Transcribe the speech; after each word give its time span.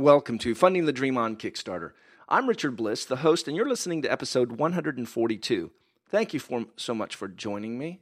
Welcome 0.00 0.38
to 0.38 0.54
Funding 0.54 0.86
the 0.86 0.94
Dream 0.94 1.18
on 1.18 1.36
Kickstarter. 1.36 1.90
I'm 2.26 2.48
Richard 2.48 2.74
Bliss, 2.74 3.04
the 3.04 3.16
host, 3.16 3.46
and 3.46 3.54
you're 3.54 3.68
listening 3.68 4.00
to 4.00 4.10
episode 4.10 4.52
142. 4.52 5.70
Thank 6.08 6.32
you 6.32 6.40
for, 6.40 6.64
so 6.78 6.94
much 6.94 7.14
for 7.14 7.28
joining 7.28 7.78
me. 7.78 8.00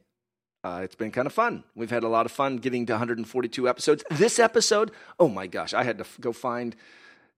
Uh, 0.63 0.79
it's 0.81 0.95
been 0.95 1.11
kind 1.11 1.27
of 1.27 1.33
fun. 1.33 1.65
We've 1.75 1.89
had 1.89 2.03
a 2.03 2.07
lot 2.07 2.25
of 2.25 2.31
fun 2.31 2.55
getting 2.55 2.85
to 2.85 2.93
142 2.93 3.67
episodes. 3.67 4.05
This 4.11 4.39
episode, 4.39 4.91
oh 5.19 5.27
my 5.27 5.45
gosh, 5.45 5.73
I 5.73 5.83
had 5.83 5.97
to 5.97 6.05
f- 6.05 6.17
go 6.21 6.31
find 6.31 6.73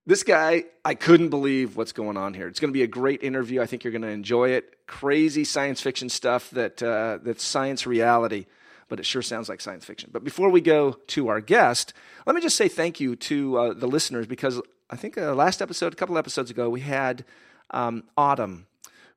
this 0.05 0.21
guy. 0.21 0.65
I 0.85 0.93
couldn't 0.93 1.29
believe 1.29 1.75
what's 1.75 1.91
going 1.91 2.15
on 2.15 2.35
here. 2.35 2.47
It's 2.47 2.59
going 2.59 2.69
to 2.71 2.77
be 2.77 2.83
a 2.83 2.87
great 2.87 3.23
interview. 3.23 3.63
I 3.63 3.65
think 3.65 3.83
you're 3.83 3.89
going 3.89 4.03
to 4.03 4.09
enjoy 4.09 4.49
it. 4.49 4.85
Crazy 4.85 5.43
science 5.43 5.81
fiction 5.81 6.07
stuff 6.07 6.51
that 6.51 6.83
uh, 6.83 7.17
that's 7.23 7.43
science 7.43 7.87
reality 7.87 8.45
but 8.91 8.99
it 8.99 9.05
sure 9.05 9.21
sounds 9.21 9.47
like 9.47 9.61
science 9.61 9.85
fiction. 9.85 10.09
But 10.11 10.25
before 10.25 10.49
we 10.49 10.59
go 10.59 10.91
to 11.07 11.29
our 11.29 11.39
guest, 11.39 11.93
let 12.25 12.35
me 12.35 12.41
just 12.41 12.57
say 12.57 12.67
thank 12.67 12.99
you 12.99 13.15
to 13.15 13.57
uh, 13.57 13.73
the 13.73 13.87
listeners 13.87 14.27
because 14.27 14.61
I 14.89 14.97
think 14.97 15.17
uh, 15.17 15.33
last 15.33 15.61
episode, 15.61 15.93
a 15.93 15.95
couple 15.95 16.17
episodes 16.17 16.51
ago, 16.51 16.69
we 16.69 16.81
had 16.81 17.23
um, 17.69 18.03
Autumn 18.17 18.67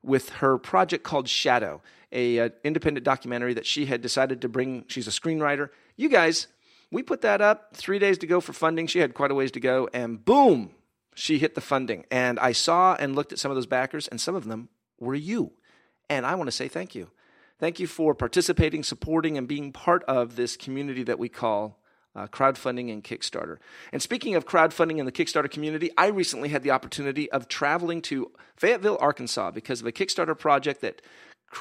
with 0.01 0.29
her 0.29 0.57
project 0.57 1.03
called 1.03 1.27
Shadow, 1.27 1.81
a 2.13 2.39
uh, 2.39 2.49
independent 2.63 3.03
documentary 3.03 3.53
that 3.53 3.65
she 3.65 3.85
had 3.85 4.01
decided 4.01 4.41
to 4.43 4.47
bring. 4.47 4.85
She's 4.87 5.09
a 5.09 5.11
screenwriter. 5.11 5.71
You 5.97 6.07
guys, 6.07 6.47
we 6.89 7.03
put 7.03 7.19
that 7.23 7.41
up. 7.41 7.75
Three 7.75 7.99
days 7.99 8.17
to 8.19 8.27
go 8.27 8.39
for 8.39 8.53
funding. 8.53 8.87
She 8.87 8.99
had 8.99 9.13
quite 9.13 9.31
a 9.31 9.35
ways 9.35 9.51
to 9.51 9.59
go, 9.59 9.89
and 9.93 10.23
boom, 10.23 10.71
she 11.15 11.37
hit 11.37 11.53
the 11.53 11.59
funding. 11.59 12.05
And 12.09 12.39
I 12.39 12.53
saw 12.53 12.95
and 12.97 13.13
looked 13.13 13.33
at 13.33 13.39
some 13.39 13.51
of 13.51 13.55
those 13.55 13.65
backers, 13.65 14.07
and 14.07 14.21
some 14.21 14.35
of 14.35 14.45
them 14.45 14.69
were 15.01 15.15
you. 15.15 15.51
And 16.09 16.25
I 16.25 16.35
want 16.35 16.47
to 16.47 16.53
say 16.53 16.69
thank 16.69 16.95
you. 16.95 17.09
Thank 17.57 17.79
you 17.79 17.87
for 17.87 18.13
participating, 18.13 18.83
supporting, 18.83 19.37
and 19.37 19.47
being 19.47 19.71
part 19.71 20.03
of 20.03 20.35
this 20.35 20.57
community 20.57 21.03
that 21.03 21.19
we 21.19 21.29
call 21.29 21.79
uh, 22.15 22.27
crowdfunding 22.27 22.91
and 22.91 23.03
Kickstarter. 23.03 23.57
And 23.91 24.01
speaking 24.01 24.35
of 24.35 24.45
crowdfunding 24.45 24.99
and 24.99 25.07
the 25.07 25.11
Kickstarter 25.11 25.49
community, 25.49 25.91
I 25.97 26.07
recently 26.07 26.49
had 26.49 26.63
the 26.63 26.71
opportunity 26.71 27.31
of 27.31 27.47
traveling 27.47 28.01
to 28.03 28.31
Fayetteville, 28.55 28.97
Arkansas 28.99 29.51
because 29.51 29.81
of 29.81 29.87
a 29.87 29.91
Kickstarter 29.91 30.37
project 30.37 30.81
that 30.81 31.01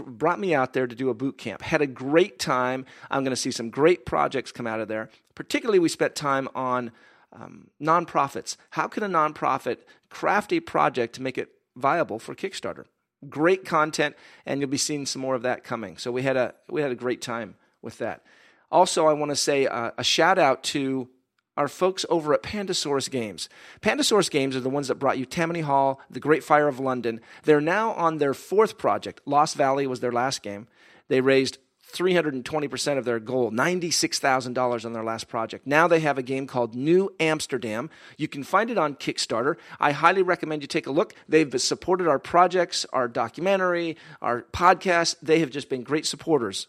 brought 0.00 0.41
me 0.41 0.55
out 0.55 0.72
there 0.72 0.87
to 0.87 0.95
do 0.95 1.11
a 1.11 1.15
boot 1.15 1.39
camp. 1.39 1.62
Had 1.62 1.83
a 1.83 1.87
great 1.87 2.39
time. 2.39 2.87
I'm 3.11 3.22
going 3.22 3.31
to 3.31 3.37
see 3.37 3.50
some 3.50 3.70
great 3.70 4.06
projects 4.06 4.53
come 4.53 4.67
out 4.67 4.81
of 4.81 4.89
there. 4.89 5.11
Particularly, 5.34 5.78
we 5.78 5.89
spent 5.89 6.15
time 6.15 6.48
on 6.55 6.91
um, 7.33 7.69
nonprofits. 7.81 8.56
How 8.70 8.89
can 8.89 9.03
a 9.03 9.09
nonprofit 9.09 9.78
craft 10.11 10.53
a 10.53 10.61
project 10.61 11.15
to 11.17 11.22
make 11.22 11.39
it 11.39 11.50
viable 11.77 12.19
for 12.19 12.34
Kickstarter? 12.34 12.87
Great 13.28 13.64
content, 13.64 14.17
and 14.47 14.61
you'll 14.61 14.70
be 14.70 14.77
seeing 14.77 15.06
some 15.06 15.22
more 15.22 15.34
of 15.34 15.42
that 15.42 15.64
coming. 15.64 15.97
So 15.97 16.12
we 16.12 16.22
had 16.22 16.36
a 16.36 16.55
we 16.69 16.83
had 16.83 16.92
a 16.92 16.97
great 16.97 17.20
time 17.20 17.56
with 17.83 17.98
that. 17.98 18.22
Also, 18.70 19.06
I 19.06 19.12
want 19.12 19.31
to 19.31 19.36
say 19.36 19.66
uh, 19.66 19.92
a 19.97 20.05
shout 20.05 20.39
out 20.39 20.62
to 20.64 21.08
our 21.56 21.69
folks 21.69 22.05
over 22.08 22.34
at 22.34 22.42
Pandasaurus 22.42 23.11
Games. 23.11 23.48
Pandasaurus 23.81 24.31
Games 24.31 24.56
are 24.56 24.61
the 24.61 24.70
ones 24.70 24.89
that 24.89 24.97
brought 24.97 25.19
you 25.19 25.27
Tammany 25.27 25.61
Hall, 25.61 26.00
The 26.11 26.20
Great 26.20 26.42
Fire 26.42 26.66
of 26.66 26.81
London. 26.81 27.20
They're 27.44 27.61
now 27.61 27.92
on 27.92 28.19
their 28.19 28.34
fourth 28.34 28.77
project. 28.77 29.20
Lost 29.25 29.56
Valley 29.56 29.86
was 29.86 30.00
their 30.00 30.12
last 30.12 30.42
game. 30.42 30.66
They 31.09 31.20
raised 31.20 31.59
320% 31.95 32.98
of 32.98 33.05
their 33.05 33.20
goal, 33.20 33.50
$96,000 33.50 34.84
on 34.84 34.92
their 34.92 35.05
last 35.05 35.28
project. 35.28 35.67
Now 35.67 35.89
they 35.89 36.00
have 36.00 36.19
a 36.19 36.23
game 36.23 36.47
called 36.47 36.75
New 36.75 37.14
Amsterdam. 37.20 37.89
You 38.19 38.28
can 38.28 38.42
find 38.42 38.70
it 38.70 38.77
on 38.77 38.97
Kickstarter. 38.97 39.56
I 39.81 39.92
highly 39.92 40.22
recommend 40.22 40.62
you 40.62 40.69
take 40.69 40.87
a 40.87 40.92
look. 40.92 41.15
They've 41.28 41.61
supported 41.61 42.09
our 42.09 42.19
projects, 42.19 42.84
our 42.92 43.09
documentary, 43.09 43.97
our 44.20 44.42
podcast. 44.42 45.17
They 45.22 45.39
have 45.39 45.50
just 45.50 45.69
been 45.69 45.83
great 45.83 46.06
supporters. 46.06 46.67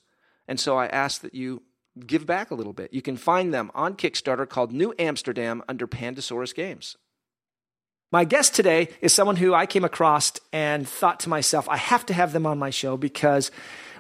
And 0.48 0.60
so 0.60 0.78
I 0.78 0.86
ask 0.88 1.22
that 1.22 1.34
you 1.34 1.64
give 2.06 2.26
back 2.26 2.52
a 2.52 2.56
little 2.56 2.74
bit. 2.74 2.94
You 2.94 3.02
can 3.02 3.18
find 3.18 3.54
them 3.54 3.72
on 3.74 3.96
Kickstarter 3.96 4.48
called 4.48 4.72
New 4.72 4.94
Amsterdam 5.00 5.64
under 5.68 5.88
Pandasaurus 5.88 6.54
Games. 6.54 6.98
My 8.12 8.24
guest 8.24 8.54
today 8.54 8.90
is 9.02 9.14
someone 9.14 9.36
who 9.36 9.54
I 9.54 9.66
came 9.66 9.84
across 9.84 10.34
and 10.54 10.88
thought 10.88 11.20
to 11.22 11.30
myself, 11.30 11.68
I 11.68 11.78
have 11.78 12.06
to 12.06 12.14
have 12.14 12.34
them 12.34 12.46
on 12.46 12.60
my 12.60 12.70
show 12.70 12.98
because 12.98 13.52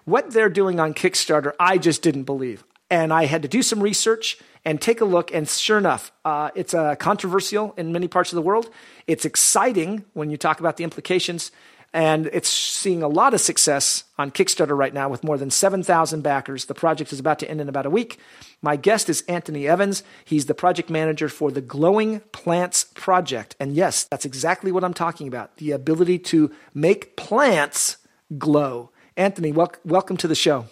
what 0.06 0.32
they're 0.32 0.50
doing 0.50 0.80
on 0.80 0.94
Kickstarter, 0.94 1.54
I 1.60 1.78
just 1.78 2.02
didn't 2.02 2.24
believe. 2.24 2.64
And 2.90 3.12
I 3.12 3.26
had 3.26 3.42
to 3.42 3.48
do 3.48 3.62
some 3.62 3.82
research 3.82 4.38
and 4.64 4.80
take 4.80 5.02
a 5.02 5.06
look. 5.06 5.34
And 5.34 5.50
sure 5.50 5.78
enough, 5.78 6.12
uh, 6.24 6.52
it's 6.56 6.74
uh, 6.74 6.96
controversial 6.96 7.74
in 7.78 7.92
many 7.92 8.08
parts 8.08 8.32
of 8.32 8.36
the 8.36 8.42
world. 8.42 8.70
It's 9.08 9.26
exciting 9.26 10.06
when 10.14 10.30
you 10.30 10.38
talk 10.38 10.60
about 10.60 10.78
the 10.78 10.84
implications. 10.84 11.52
And 11.94 12.30
it's 12.34 12.50
seeing 12.50 13.02
a 13.04 13.08
lot 13.08 13.34
of 13.34 13.40
success 13.40 14.04
on 14.18 14.30
Kickstarter 14.30 14.78
right 14.78 14.94
now 14.94 15.08
with 15.08 15.24
more 15.24 15.38
than 15.38 15.50
7,000 15.50 16.22
backers. 16.22 16.66
The 16.66 16.74
project 16.74 17.14
is 17.14 17.22
about 17.22 17.40
to 17.40 17.50
end 17.50 17.62
in 17.62 17.70
about 17.70 17.86
a 17.86 17.90
week. 17.90 18.20
My 18.62 18.76
guest 18.76 19.10
is 19.10 19.22
Anthony 19.30 19.66
Evans. 19.66 20.04
He's 20.26 20.48
the 20.48 20.54
project 20.54 20.90
manager 20.90 21.30
for 21.30 21.52
the 21.52 21.62
Glowing 21.62 22.20
Plants 22.34 22.88
Project. 22.96 23.56
And 23.62 23.76
yes, 23.76 24.04
that's 24.04 24.26
exactly 24.26 24.74
what 24.74 24.84
I'm 24.84 24.94
talking 24.94 25.28
about 25.28 25.56
the 25.56 25.72
ability 25.72 26.20
to 26.20 26.52
make 26.74 27.16
plants 27.16 27.98
glow. 28.38 28.92
Anthony, 29.18 29.52
wel- 29.52 29.74
welcome 29.84 30.18
to 30.18 30.28
the 30.28 30.36
show. 30.36 30.66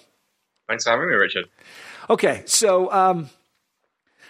Thanks 0.67 0.83
for 0.83 0.91
having 0.91 1.07
me, 1.07 1.15
Richard. 1.15 1.45
Okay, 2.09 2.43
so 2.45 2.91
um, 2.91 3.29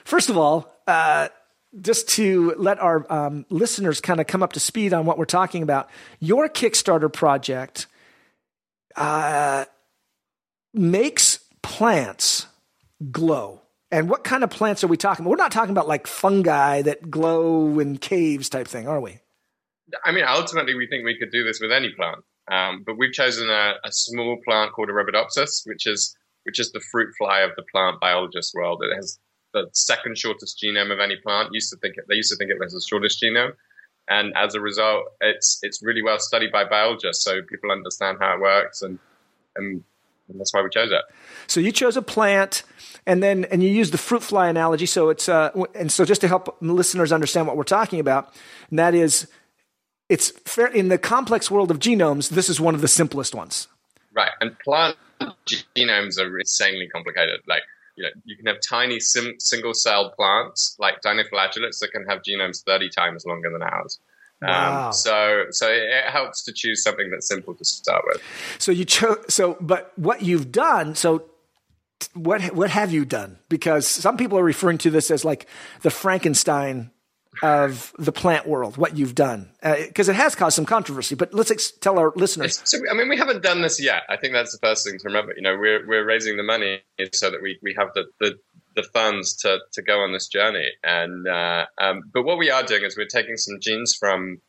first 0.03 0.29
of 0.29 0.37
all, 0.37 0.71
uh, 0.87 1.29
just 1.81 2.07
to 2.09 2.53
let 2.57 2.79
our 2.79 3.11
um, 3.11 3.45
listeners 3.49 3.99
kind 3.99 4.19
of 4.19 4.27
come 4.27 4.43
up 4.43 4.53
to 4.53 4.59
speed 4.59 4.93
on 4.93 5.05
what 5.05 5.17
we're 5.17 5.25
talking 5.25 5.63
about, 5.63 5.89
your 6.19 6.47
Kickstarter 6.47 7.11
project 7.11 7.87
uh, 8.95 9.65
makes 10.73 11.39
plants 11.61 12.47
glow. 13.11 13.61
And 13.91 14.09
what 14.09 14.23
kind 14.23 14.43
of 14.43 14.49
plants 14.49 14.83
are 14.83 14.87
we 14.87 14.97
talking 14.97 15.23
about? 15.23 15.31
We're 15.31 15.37
not 15.37 15.51
talking 15.51 15.71
about 15.71 15.87
like 15.87 16.07
fungi 16.07 16.81
that 16.83 17.09
glow 17.11 17.79
in 17.79 17.97
caves 17.97 18.49
type 18.49 18.67
thing, 18.67 18.87
are 18.87 18.99
we? 18.99 19.19
I 20.03 20.11
mean, 20.11 20.25
ultimately, 20.27 20.73
we 20.73 20.87
think 20.87 21.05
we 21.05 21.17
could 21.17 21.31
do 21.31 21.43
this 21.43 21.59
with 21.59 21.71
any 21.71 21.91
plant. 21.91 22.23
Um, 22.51 22.83
but 22.85 22.97
we've 22.97 23.13
chosen 23.13 23.49
a, 23.49 23.75
a, 23.85 23.91
small 23.91 24.37
plant 24.43 24.73
called 24.73 24.89
Arabidopsis, 24.89 25.65
which 25.65 25.87
is 25.87 26.15
which 26.43 26.59
is 26.59 26.73
the 26.73 26.81
fruit 26.91 27.13
fly 27.17 27.39
of 27.39 27.51
the 27.55 27.63
plant 27.71 28.01
biologist 28.01 28.53
world. 28.53 28.83
It 28.83 28.93
has 28.95 29.17
the 29.53 29.69
second 29.71 30.17
shortest 30.17 30.61
genome 30.61 30.91
of 30.91 30.99
any 30.99 31.15
plant. 31.15 31.53
Used 31.53 31.71
to 31.71 31.77
think 31.77 31.95
it, 31.97 32.03
they 32.09 32.15
used 32.15 32.31
to 32.31 32.35
think 32.35 32.51
it 32.51 32.59
was 32.59 32.73
the 32.73 32.81
shortest 32.81 33.21
genome, 33.21 33.53
and 34.09 34.33
as 34.35 34.55
a 34.55 34.59
result, 34.59 35.05
it's 35.21 35.59
it's 35.63 35.81
really 35.81 36.01
well 36.01 36.19
studied 36.19 36.51
by 36.51 36.65
biologists, 36.65 37.23
so 37.23 37.41
people 37.43 37.71
understand 37.71 38.17
how 38.19 38.35
it 38.35 38.41
works, 38.41 38.81
and 38.81 38.99
and, 39.55 39.83
and 40.27 40.39
that's 40.39 40.53
why 40.53 40.61
we 40.61 40.69
chose 40.69 40.91
it. 40.91 41.01
So 41.47 41.61
you 41.61 41.71
chose 41.71 41.95
a 41.95 42.01
plant, 42.01 42.63
and 43.05 43.23
then 43.23 43.45
and 43.45 43.63
you 43.63 43.69
use 43.69 43.91
the 43.91 43.97
fruit 43.97 44.21
fly 44.21 44.49
analogy. 44.49 44.85
So 44.85 45.09
it's 45.09 45.29
uh, 45.29 45.51
and 45.75 45.89
so 45.89 46.03
just 46.03 46.19
to 46.21 46.27
help 46.27 46.57
listeners 46.59 47.13
understand 47.13 47.47
what 47.47 47.55
we're 47.55 47.63
talking 47.63 48.01
about, 48.01 48.33
and 48.69 48.79
that 48.79 48.93
is 48.93 49.27
it's 50.13 50.29
fair 50.45 50.67
in 50.67 50.89
the 50.89 50.99
complex 50.99 51.49
world 51.49 51.71
of 51.71 51.79
genomes. 51.79 52.29
This 52.29 52.47
is 52.47 52.61
one 52.61 52.75
of 52.75 52.81
the 52.81 52.87
simplest 52.87 53.33
ones. 53.33 53.67
Right, 54.13 54.29
and 54.41 54.57
plant 54.59 54.95
genomes 55.47 56.19
are 56.19 56.37
insanely 56.37 56.87
complicated. 56.87 57.41
Like 57.47 57.63
you 57.95 58.03
know, 58.03 58.09
you 58.23 58.35
can 58.37 58.45
have 58.45 58.57
tiny 58.61 58.99
sim- 58.99 59.39
single-celled 59.39 60.13
plants 60.13 60.75
like 60.77 61.01
dinoflagellates 61.01 61.79
that 61.79 61.89
can 61.91 62.05
have 62.05 62.21
genomes 62.21 62.63
thirty 62.63 62.89
times 62.89 63.25
longer 63.25 63.51
than 63.51 63.63
ours. 63.63 63.99
Um, 64.43 64.49
wow. 64.49 64.87
Um, 64.87 64.93
so, 64.93 65.45
so 65.49 65.67
it 65.71 66.05
helps 66.05 66.43
to 66.43 66.53
choose 66.53 66.83
something 66.83 67.09
that's 67.09 67.27
simple 67.27 67.55
to 67.55 67.65
start 67.65 68.03
with. 68.05 68.21
So 68.59 68.71
you 68.71 68.85
chose. 68.85 69.17
So, 69.29 69.57
but 69.61 69.93
what 69.95 70.21
you've 70.21 70.51
done. 70.51 70.93
So, 70.93 71.23
what 72.13 72.53
what 72.53 72.69
have 72.69 72.91
you 72.91 73.03
done? 73.03 73.39
Because 73.49 73.87
some 73.87 74.17
people 74.17 74.37
are 74.37 74.43
referring 74.43 74.77
to 74.79 74.91
this 74.91 75.09
as 75.09 75.25
like 75.25 75.47
the 75.81 75.89
Frankenstein 75.89 76.91
of 77.41 77.93
the 77.97 78.11
plant 78.11 78.47
world, 78.47 78.77
what 78.77 78.97
you've 78.97 79.15
done, 79.15 79.49
because 79.61 80.09
uh, 80.09 80.11
it 80.11 80.15
has 80.15 80.35
caused 80.35 80.55
some 80.55 80.65
controversy. 80.65 81.15
But 81.15 81.33
let's 81.33 81.51
ex- 81.51 81.71
tell 81.71 81.97
our 81.97 82.13
listeners. 82.15 82.61
So, 82.63 82.77
I 82.89 82.93
mean, 82.93 83.09
we 83.09 83.17
haven't 83.17 83.43
done 83.43 83.61
this 83.61 83.81
yet. 83.81 84.03
I 84.09 84.17
think 84.17 84.33
that's 84.33 84.51
the 84.51 84.65
first 84.65 84.87
thing 84.87 84.99
to 84.99 85.05
remember. 85.05 85.33
You 85.35 85.41
know, 85.41 85.57
we're 85.57 85.85
we're 85.87 86.05
raising 86.05 86.37
the 86.37 86.43
money 86.43 86.81
so 87.11 87.31
that 87.31 87.41
we, 87.41 87.59
we 87.61 87.73
have 87.77 87.89
the, 87.95 88.05
the, 88.19 88.37
the 88.75 88.83
funds 88.83 89.35
to, 89.37 89.59
to 89.73 89.81
go 89.81 90.01
on 90.01 90.13
this 90.13 90.27
journey. 90.27 90.69
And 90.83 91.27
uh, 91.27 91.65
um, 91.79 92.03
but 92.13 92.23
what 92.23 92.37
we 92.37 92.49
are 92.49 92.63
doing 92.63 92.83
is 92.83 92.97
we're 92.97 93.05
taking 93.07 93.37
some 93.37 93.59
genes 93.59 93.95
from 93.99 94.41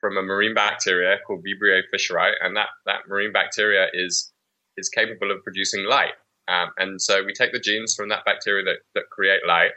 from 0.00 0.18
a 0.18 0.22
marine 0.22 0.54
bacteria 0.54 1.16
called 1.26 1.44
Vibrio 1.44 1.80
fischeri, 1.94 2.32
and 2.42 2.56
that 2.56 2.68
that 2.86 3.08
marine 3.08 3.32
bacteria 3.32 3.86
is 3.92 4.32
is 4.76 4.88
capable 4.88 5.30
of 5.30 5.42
producing 5.42 5.84
light. 5.84 6.14
Um, 6.46 6.70
and 6.76 7.00
so 7.00 7.24
we 7.24 7.32
take 7.32 7.52
the 7.52 7.60
genes 7.60 7.94
from 7.94 8.10
that 8.10 8.24
bacteria 8.26 8.64
that, 8.64 8.78
that 8.94 9.04
create 9.10 9.40
light 9.46 9.70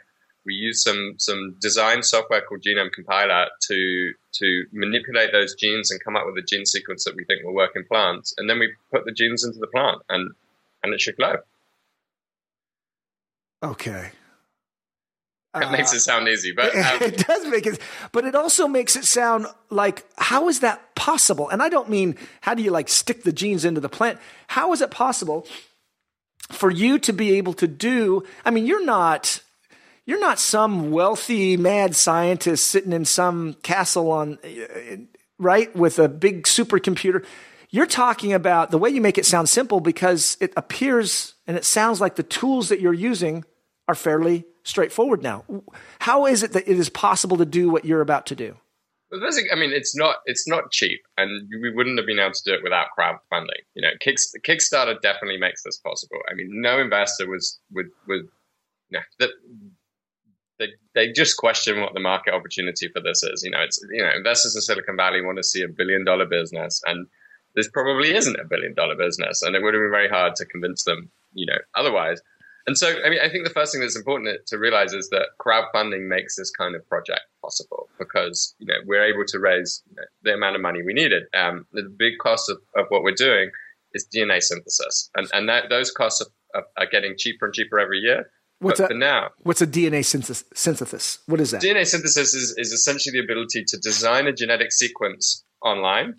we 0.48 0.54
use 0.54 0.82
some 0.82 1.14
some 1.18 1.54
design 1.60 2.02
software 2.02 2.40
called 2.40 2.62
Genome 2.62 2.90
Compiler 2.90 3.46
to 3.68 4.12
to 4.32 4.64
manipulate 4.72 5.30
those 5.30 5.54
genes 5.54 5.90
and 5.90 6.02
come 6.02 6.16
up 6.16 6.24
with 6.26 6.42
a 6.42 6.46
gene 6.46 6.64
sequence 6.64 7.04
that 7.04 7.14
we 7.14 7.24
think 7.24 7.44
will 7.44 7.54
work 7.54 7.72
in 7.76 7.84
plants, 7.84 8.34
and 8.38 8.48
then 8.48 8.58
we 8.58 8.72
put 8.90 9.04
the 9.04 9.12
genes 9.12 9.44
into 9.44 9.58
the 9.58 9.66
plant, 9.68 10.00
and 10.08 10.32
and 10.82 10.94
it 10.94 11.00
should 11.00 11.16
glow. 11.16 11.36
Okay. 13.62 14.10
It 15.54 15.64
uh, 15.64 15.70
makes 15.70 15.92
it 15.92 16.00
sound 16.00 16.28
easy, 16.28 16.52
but 16.52 16.74
um, 16.76 17.02
it 17.02 17.26
does 17.26 17.46
make 17.46 17.66
it. 17.66 17.78
But 18.12 18.24
it 18.24 18.34
also 18.34 18.68
makes 18.68 18.96
it 18.96 19.04
sound 19.04 19.46
like 19.70 20.04
how 20.16 20.48
is 20.48 20.60
that 20.60 20.94
possible? 20.94 21.48
And 21.50 21.62
I 21.62 21.68
don't 21.68 21.90
mean 21.90 22.16
how 22.40 22.54
do 22.54 22.62
you 22.62 22.70
like 22.70 22.88
stick 22.88 23.22
the 23.22 23.32
genes 23.32 23.64
into 23.64 23.80
the 23.80 23.88
plant? 23.88 24.18
How 24.48 24.72
is 24.72 24.80
it 24.80 24.90
possible 24.90 25.46
for 26.50 26.70
you 26.70 26.98
to 27.00 27.12
be 27.12 27.34
able 27.34 27.52
to 27.54 27.66
do? 27.66 28.24
I 28.46 28.50
mean, 28.50 28.64
you're 28.64 28.84
not 28.84 29.42
you're 30.08 30.18
not 30.18 30.38
some 30.38 30.90
wealthy 30.90 31.58
mad 31.58 31.94
scientist 31.94 32.68
sitting 32.68 32.94
in 32.94 33.04
some 33.04 33.52
castle 33.62 34.10
on 34.10 34.38
right 35.38 35.76
with 35.76 35.98
a 35.98 36.08
big 36.08 36.44
supercomputer. 36.44 37.26
You're 37.68 37.84
talking 37.84 38.32
about 38.32 38.70
the 38.70 38.78
way 38.78 38.88
you 38.88 39.02
make 39.02 39.18
it 39.18 39.26
sound 39.26 39.50
simple 39.50 39.80
because 39.80 40.38
it 40.40 40.54
appears 40.56 41.34
and 41.46 41.58
it 41.58 41.66
sounds 41.66 42.00
like 42.00 42.16
the 42.16 42.22
tools 42.22 42.70
that 42.70 42.80
you're 42.80 42.94
using 42.94 43.44
are 43.86 43.94
fairly 43.94 44.46
straightforward 44.62 45.22
now. 45.22 45.44
How 45.98 46.24
is 46.24 46.42
it 46.42 46.52
that 46.52 46.66
it 46.66 46.78
is 46.78 46.88
possible 46.88 47.36
to 47.36 47.44
do 47.44 47.68
what 47.68 47.84
you're 47.84 48.00
about 48.00 48.24
to 48.26 48.34
do? 48.34 48.56
Well, 49.10 49.20
I 49.22 49.56
mean, 49.56 49.72
it's 49.72 49.94
not 49.94 50.16
it's 50.24 50.48
not 50.48 50.70
cheap, 50.70 51.00
and 51.18 51.50
we 51.62 51.70
wouldn't 51.70 51.98
have 51.98 52.06
been 52.06 52.18
able 52.18 52.32
to 52.32 52.42
do 52.44 52.54
it 52.54 52.62
without 52.62 52.88
crowdfunding. 52.98 53.60
You 53.74 53.82
know, 53.82 53.90
Kickstarter 54.02 55.00
definitely 55.02 55.38
makes 55.38 55.62
this 55.62 55.78
possible. 55.78 56.18
I 56.30 56.34
mean, 56.34 56.48
no 56.50 56.78
investor 56.78 57.26
was 57.26 57.58
would 57.72 57.88
would 58.06 58.28
know, 58.90 59.00
that 59.18 59.30
they 60.58 60.68
they 60.94 61.12
just 61.12 61.36
question 61.36 61.80
what 61.80 61.94
the 61.94 62.00
market 62.00 62.34
opportunity 62.34 62.88
for 62.88 63.00
this 63.00 63.22
is. 63.22 63.42
You 63.42 63.50
know, 63.50 63.60
it's 63.60 63.84
you 63.90 64.02
know, 64.02 64.10
investors 64.14 64.54
in 64.54 64.62
Silicon 64.62 64.96
Valley 64.96 65.22
want 65.22 65.38
to 65.38 65.44
see 65.44 65.62
a 65.62 65.68
billion 65.68 66.04
dollar 66.04 66.26
business, 66.26 66.82
and 66.86 67.06
this 67.54 67.68
probably 67.68 68.14
isn't 68.14 68.38
a 68.38 68.44
billion 68.44 68.74
dollar 68.74 68.96
business, 68.96 69.42
and 69.42 69.54
it 69.54 69.62
would 69.62 69.74
have 69.74 69.82
been 69.82 69.90
very 69.90 70.08
hard 70.08 70.36
to 70.36 70.46
convince 70.46 70.84
them, 70.84 71.10
you 71.32 71.46
know, 71.46 71.58
otherwise. 71.74 72.20
And 72.68 72.76
so, 72.76 72.94
I 73.02 73.08
mean, 73.08 73.20
I 73.22 73.30
think 73.30 73.44
the 73.44 73.54
first 73.54 73.72
thing 73.72 73.80
that's 73.80 73.96
important 73.96 74.46
to 74.48 74.58
realize 74.58 74.92
is 74.92 75.08
that 75.08 75.28
crowdfunding 75.40 76.06
makes 76.06 76.36
this 76.36 76.50
kind 76.50 76.76
of 76.76 76.86
project 76.86 77.22
possible 77.40 77.88
because 77.98 78.54
you 78.58 78.66
know 78.66 78.74
we're 78.84 79.04
able 79.04 79.24
to 79.28 79.38
raise 79.38 79.82
you 79.88 79.96
know, 79.96 80.02
the 80.22 80.34
amount 80.34 80.54
of 80.54 80.60
money 80.60 80.82
we 80.82 80.92
needed. 80.92 81.24
Um, 81.34 81.66
the 81.72 81.84
big 81.84 82.18
cost 82.20 82.50
of, 82.50 82.58
of 82.76 82.84
what 82.90 83.02
we're 83.02 83.14
doing 83.14 83.50
is 83.94 84.06
DNA 84.14 84.42
synthesis, 84.42 85.08
and 85.16 85.28
and 85.32 85.48
that, 85.48 85.70
those 85.70 85.90
costs 85.90 86.22
are, 86.54 86.64
are, 86.76 86.86
getting 86.86 87.14
cheaper 87.16 87.46
and 87.46 87.54
cheaper 87.54 87.78
every 87.78 88.00
year. 88.00 88.30
What's 88.60 88.80
but 88.80 88.90
a, 88.90 88.94
now? 88.94 89.30
What's 89.38 89.62
a 89.62 89.66
DNA 89.66 90.04
synthesis, 90.04 90.44
synthesis? 90.52 91.18
What 91.26 91.40
is 91.40 91.52
that? 91.52 91.62
DNA 91.62 91.86
synthesis 91.86 92.34
is, 92.34 92.56
is 92.58 92.72
essentially 92.72 93.12
the 93.12 93.24
ability 93.24 93.64
to 93.64 93.78
design 93.78 94.26
a 94.26 94.32
genetic 94.32 94.72
sequence 94.72 95.44
online 95.62 96.14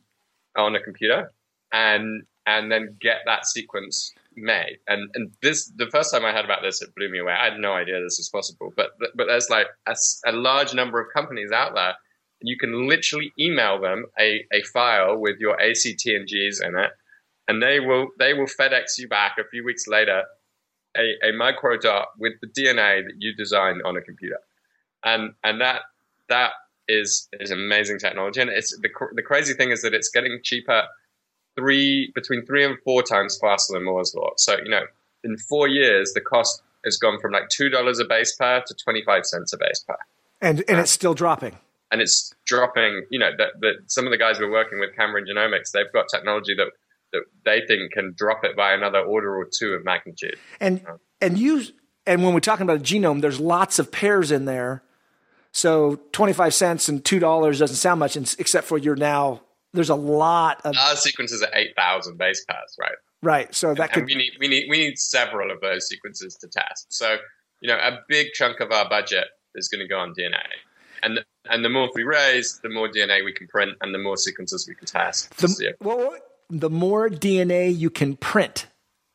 on 0.58 0.76
a 0.76 0.80
computer 0.82 1.34
and 1.72 2.24
and 2.46 2.72
then 2.72 2.98
get 3.00 3.18
that 3.26 3.46
sequence 3.46 4.14
made. 4.36 4.80
And 4.88 5.10
and 5.16 5.32
this 5.42 5.72
the 5.76 5.88
first 5.88 6.14
time 6.14 6.24
I 6.24 6.32
heard 6.32 6.46
about 6.46 6.62
this, 6.62 6.82
it 6.82 6.96
blew 6.96 7.10
me 7.10 7.20
away. 7.20 7.34
I 7.34 7.46
had 7.46 7.60
no 7.60 7.74
idea 7.74 8.02
this 8.02 8.18
was 8.18 8.30
possible. 8.30 8.74
But 8.76 8.92
but 9.16 9.28
there's 9.28 9.50
like 9.50 9.68
a, 9.86 9.96
a 10.26 10.32
large 10.32 10.74
number 10.74 11.02
of 11.02 11.08
companies 11.14 11.52
out 11.52 11.74
there, 11.76 11.94
and 12.42 12.48
you 12.48 12.58
can 12.58 12.88
literally 12.88 13.34
email 13.38 13.82
them 13.82 14.06
a, 14.18 14.46
a 14.54 14.62
file 14.64 15.18
with 15.18 15.40
your 15.40 15.60
ACT 15.62 16.06
and 16.06 16.26
Gs 16.26 16.62
in 16.62 16.78
it, 16.78 16.92
and 17.50 17.62
they 17.62 17.82
will 17.82 18.08
they 18.18 18.34
will 18.34 18.48
FedEx 18.48 18.98
you 18.98 19.10
back 19.10 19.36
a 19.38 19.44
few 19.50 19.66
weeks 19.66 19.88
later 19.88 20.24
a, 20.98 21.30
a 21.30 21.32
micro 21.34 21.78
dot 21.78 22.10
with 22.18 22.34
the 22.42 22.48
DNA 22.48 23.04
that 23.04 23.14
you 23.20 23.34
design 23.34 23.82
on 23.86 23.98
a 23.98 24.02
computer, 24.02 24.40
and 25.04 25.34
and 25.44 25.62
that 25.62 25.82
that 26.30 26.52
is 26.88 27.28
is 27.34 27.52
amazing 27.52 28.00
technology. 28.00 28.42
And 28.42 28.50
it's 28.50 28.76
the 28.78 28.90
the 29.14 29.22
crazy 29.22 29.54
thing 29.54 29.72
is 29.72 29.82
that 29.82 29.94
it's 29.94 30.10
getting 30.10 30.40
cheaper 30.44 30.84
three 31.56 32.12
between 32.16 32.46
three 32.46 32.66
and 32.66 32.78
four 32.84 33.04
times 33.04 33.38
faster 33.40 33.74
than 33.74 33.86
Moore's 33.86 34.14
law. 34.16 34.32
So 34.38 34.58
you 34.58 34.70
know, 34.70 34.84
in 35.24 35.38
four 35.38 35.68
years, 35.68 36.14
the 36.14 36.22
cost 36.22 36.62
has 36.86 36.98
gone 36.98 37.20
from 37.20 37.32
like 37.32 37.50
two 37.50 37.70
dollars 37.70 38.00
a 38.00 38.06
base 38.06 38.36
pair 38.36 38.64
to 38.66 38.74
twenty 38.74 39.04
five 39.04 39.26
cents 39.26 39.54
a 39.54 39.58
base 39.58 39.84
pair, 39.86 39.98
and 40.42 40.64
and 40.68 40.80
uh, 40.80 40.82
it's 40.82 40.92
still 40.92 41.14
dropping. 41.14 41.58
And 41.92 42.02
it's 42.02 42.34
dropping. 42.46 43.06
You 43.10 43.20
know 43.20 43.32
that 43.38 43.60
that 43.62 43.74
some 43.88 44.06
of 44.06 44.12
the 44.12 44.18
guys 44.18 44.40
we're 44.40 44.52
working 44.52 44.80
with, 44.80 44.96
Cambrian 44.96 45.28
Genomics, 45.28 45.72
they've 45.72 45.92
got 45.94 46.08
technology 46.10 46.56
that 46.56 46.68
that 47.14 47.24
they 47.46 47.62
think 47.68 47.92
can 47.92 48.14
drop 48.16 48.44
it 48.44 48.56
by 48.56 48.74
another 48.74 49.00
order 49.00 49.36
or 49.36 49.46
two 49.46 49.74
of 49.74 49.84
magnitude. 49.84 50.38
And 50.60 50.86
um, 50.88 51.00
and 51.22 51.38
you 51.38 51.64
and 52.06 52.24
when 52.24 52.34
we're 52.34 52.40
talking 52.40 52.64
about 52.64 52.78
a 52.78 52.84
genome, 52.84 53.22
there's 53.22 53.40
lots 53.40 53.80
of 53.80 53.92
pairs 53.92 54.32
in 54.32 54.46
there. 54.46 54.84
So 55.52 56.00
twenty 56.12 56.34
five 56.34 56.54
cents 56.54 56.90
and 56.90 57.04
two 57.04 57.20
dollars 57.20 57.60
doesn't 57.60 57.78
sound 57.78 58.00
much, 58.00 58.16
except 58.16 58.68
for 58.68 58.78
you're 58.78 58.96
now 58.96 59.42
there's 59.74 59.90
a 59.90 59.96
lot 59.96 60.62
of 60.64 60.76
our 60.78 60.96
sequences 60.96 61.42
are 61.42 61.50
eight 61.54 61.76
thousand 61.76 62.18
base 62.18 62.44
pairs, 62.46 62.76
right? 62.80 62.96
Right. 63.22 63.54
So 63.54 63.74
that 63.74 63.82
and, 63.82 63.92
could 63.92 64.00
and 64.02 64.08
we 64.08 64.16
need 64.16 64.32
we 64.40 64.48
need 64.48 64.66
we 64.70 64.78
need 64.78 64.98
several 64.98 65.52
of 65.52 65.62
those 65.62 65.88
sequences 65.88 66.36
to 66.36 66.48
test. 66.48 66.94
So 66.94 67.18
you 67.62 67.68
know, 67.68 67.78
a 67.78 68.00
big 68.08 68.28
chunk 68.34 68.60
of 68.60 68.72
our 68.72 68.88
budget 68.88 69.28
is 69.56 69.68
going 69.68 69.82
to 69.82 69.88
go 69.88 70.00
on 70.00 70.14
DNA, 70.14 70.38
and 71.04 71.20
and 71.50 71.66
the 71.66 71.70
more 71.70 71.90
we 71.94 72.04
raise, 72.04 72.60
the 72.60 72.70
more 72.70 72.88
DNA 72.88 73.24
we 73.26 73.34
can 73.34 73.48
print, 73.48 73.72
and 73.82 73.94
the 73.94 74.00
more 74.00 74.18
sequences 74.18 74.68
we 74.68 74.76
can 74.76 74.86
test. 74.86 75.36
The, 75.38 75.74
well, 75.82 76.16
the 76.50 76.70
more 76.70 77.10
DNA 77.10 77.76
you 77.76 77.90
can 77.90 78.16
print. 78.16 78.68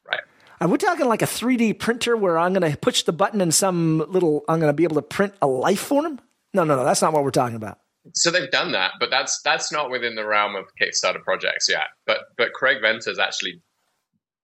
Right. 0.08 0.20
Are 0.60 0.68
we 0.68 0.78
talking 0.78 1.06
like 1.06 1.22
a 1.22 1.26
3D 1.26 1.78
printer 1.78 2.16
where 2.16 2.38
I'm 2.38 2.52
going 2.52 2.70
to 2.70 2.78
push 2.78 3.02
the 3.02 3.12
button 3.12 3.40
and 3.40 3.54
some 3.54 4.04
little 4.08 4.44
I'm 4.48 4.60
going 4.60 4.70
to 4.70 4.76
be 4.76 4.84
able 4.84 4.96
to 4.96 5.02
print 5.02 5.34
a 5.42 5.46
life 5.46 5.80
form? 5.80 6.20
No, 6.52 6.64
no, 6.64 6.76
no. 6.76 6.84
That's 6.84 7.02
not 7.02 7.12
what 7.12 7.24
we're 7.24 7.30
talking 7.30 7.56
about. 7.56 7.78
So 8.12 8.30
they've 8.30 8.50
done 8.50 8.72
that, 8.72 8.92
but 9.00 9.10
that's 9.10 9.40
that's 9.42 9.72
not 9.72 9.90
within 9.90 10.14
the 10.14 10.26
realm 10.26 10.56
of 10.56 10.66
Kickstarter 10.80 11.22
projects 11.22 11.68
yet. 11.70 11.86
But 12.06 12.18
but 12.36 12.52
Craig 12.52 12.82
Venter's 12.82 13.18
actually 13.18 13.62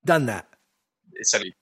done 0.05 0.27
that. 0.27 0.47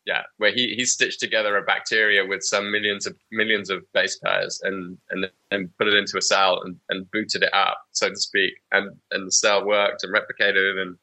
Yeah, 0.06 0.22
where 0.36 0.52
he, 0.52 0.74
he 0.76 0.84
stitched 0.84 1.18
together 1.18 1.56
a 1.56 1.62
bacteria 1.62 2.24
with 2.24 2.44
some 2.44 2.70
millions 2.70 3.06
of 3.06 3.16
millions 3.32 3.70
of 3.70 3.82
base 3.92 4.16
pairs 4.18 4.60
and 4.62 4.96
and 5.10 5.28
and 5.50 5.76
put 5.76 5.88
it 5.88 5.94
into 5.94 6.16
a 6.16 6.22
cell 6.22 6.62
and, 6.62 6.76
and 6.88 7.10
booted 7.10 7.42
it 7.42 7.52
up, 7.52 7.82
so 7.90 8.08
to 8.08 8.16
speak, 8.16 8.52
and 8.70 8.90
and 9.10 9.26
the 9.26 9.32
cell 9.32 9.66
worked 9.66 10.04
and 10.04 10.14
replicated 10.14 10.80
and 10.80 10.96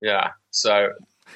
yeah. 0.00 0.30
So 0.50 0.92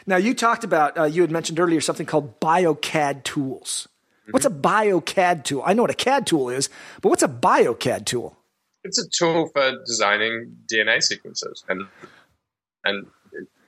now 0.07 0.17
you 0.17 0.35
talked 0.35 0.65
about 0.65 0.97
uh, 0.99 1.05
you 1.05 1.23
had 1.23 1.31
mentioned 1.31 1.61
earlier 1.61 1.81
something 1.81 2.07
called 2.07 2.41
BioCAD 2.41 3.25
tools. 3.25 3.89
Mm-hmm. 4.23 4.33
What's 4.33 4.47
a 4.47 4.51
BioCAD 4.51 5.45
tool? 5.45 5.63
I 5.65 5.73
know 5.75 5.83
what 5.83 5.91
a 5.91 5.95
CAD 5.95 6.27
tool 6.27 6.49
is, 6.49 6.69
but 7.01 7.09
what's 7.09 7.23
a 7.23 7.29
BioCAD 7.29 8.05
tool? 8.07 8.37
it's 8.85 8.99
a 8.99 9.09
tool 9.09 9.49
for 9.49 9.79
designing 9.87 10.57
DNA 10.71 11.03
sequences 11.03 11.65
and 11.69 11.87
and 12.85 13.07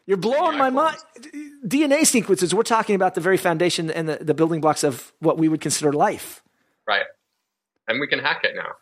you're 0.06 0.18
blowing 0.18 0.58
my 0.58 0.68
mind. 0.68 0.98
DNA 1.66 2.04
sequences. 2.04 2.54
We're 2.54 2.62
talking 2.62 2.94
about 2.94 3.14
the 3.14 3.22
very 3.22 3.38
foundation 3.38 3.90
and 3.90 4.06
the, 4.06 4.16
the 4.16 4.34
building 4.34 4.60
blocks 4.60 4.84
of 4.84 5.14
what 5.20 5.38
we 5.38 5.48
would 5.48 5.62
consider 5.62 5.94
life. 5.94 6.42
Right, 6.86 7.06
and 7.88 8.00
we 8.00 8.06
can 8.06 8.18
hack 8.18 8.44
it 8.44 8.54
now. 8.54 8.72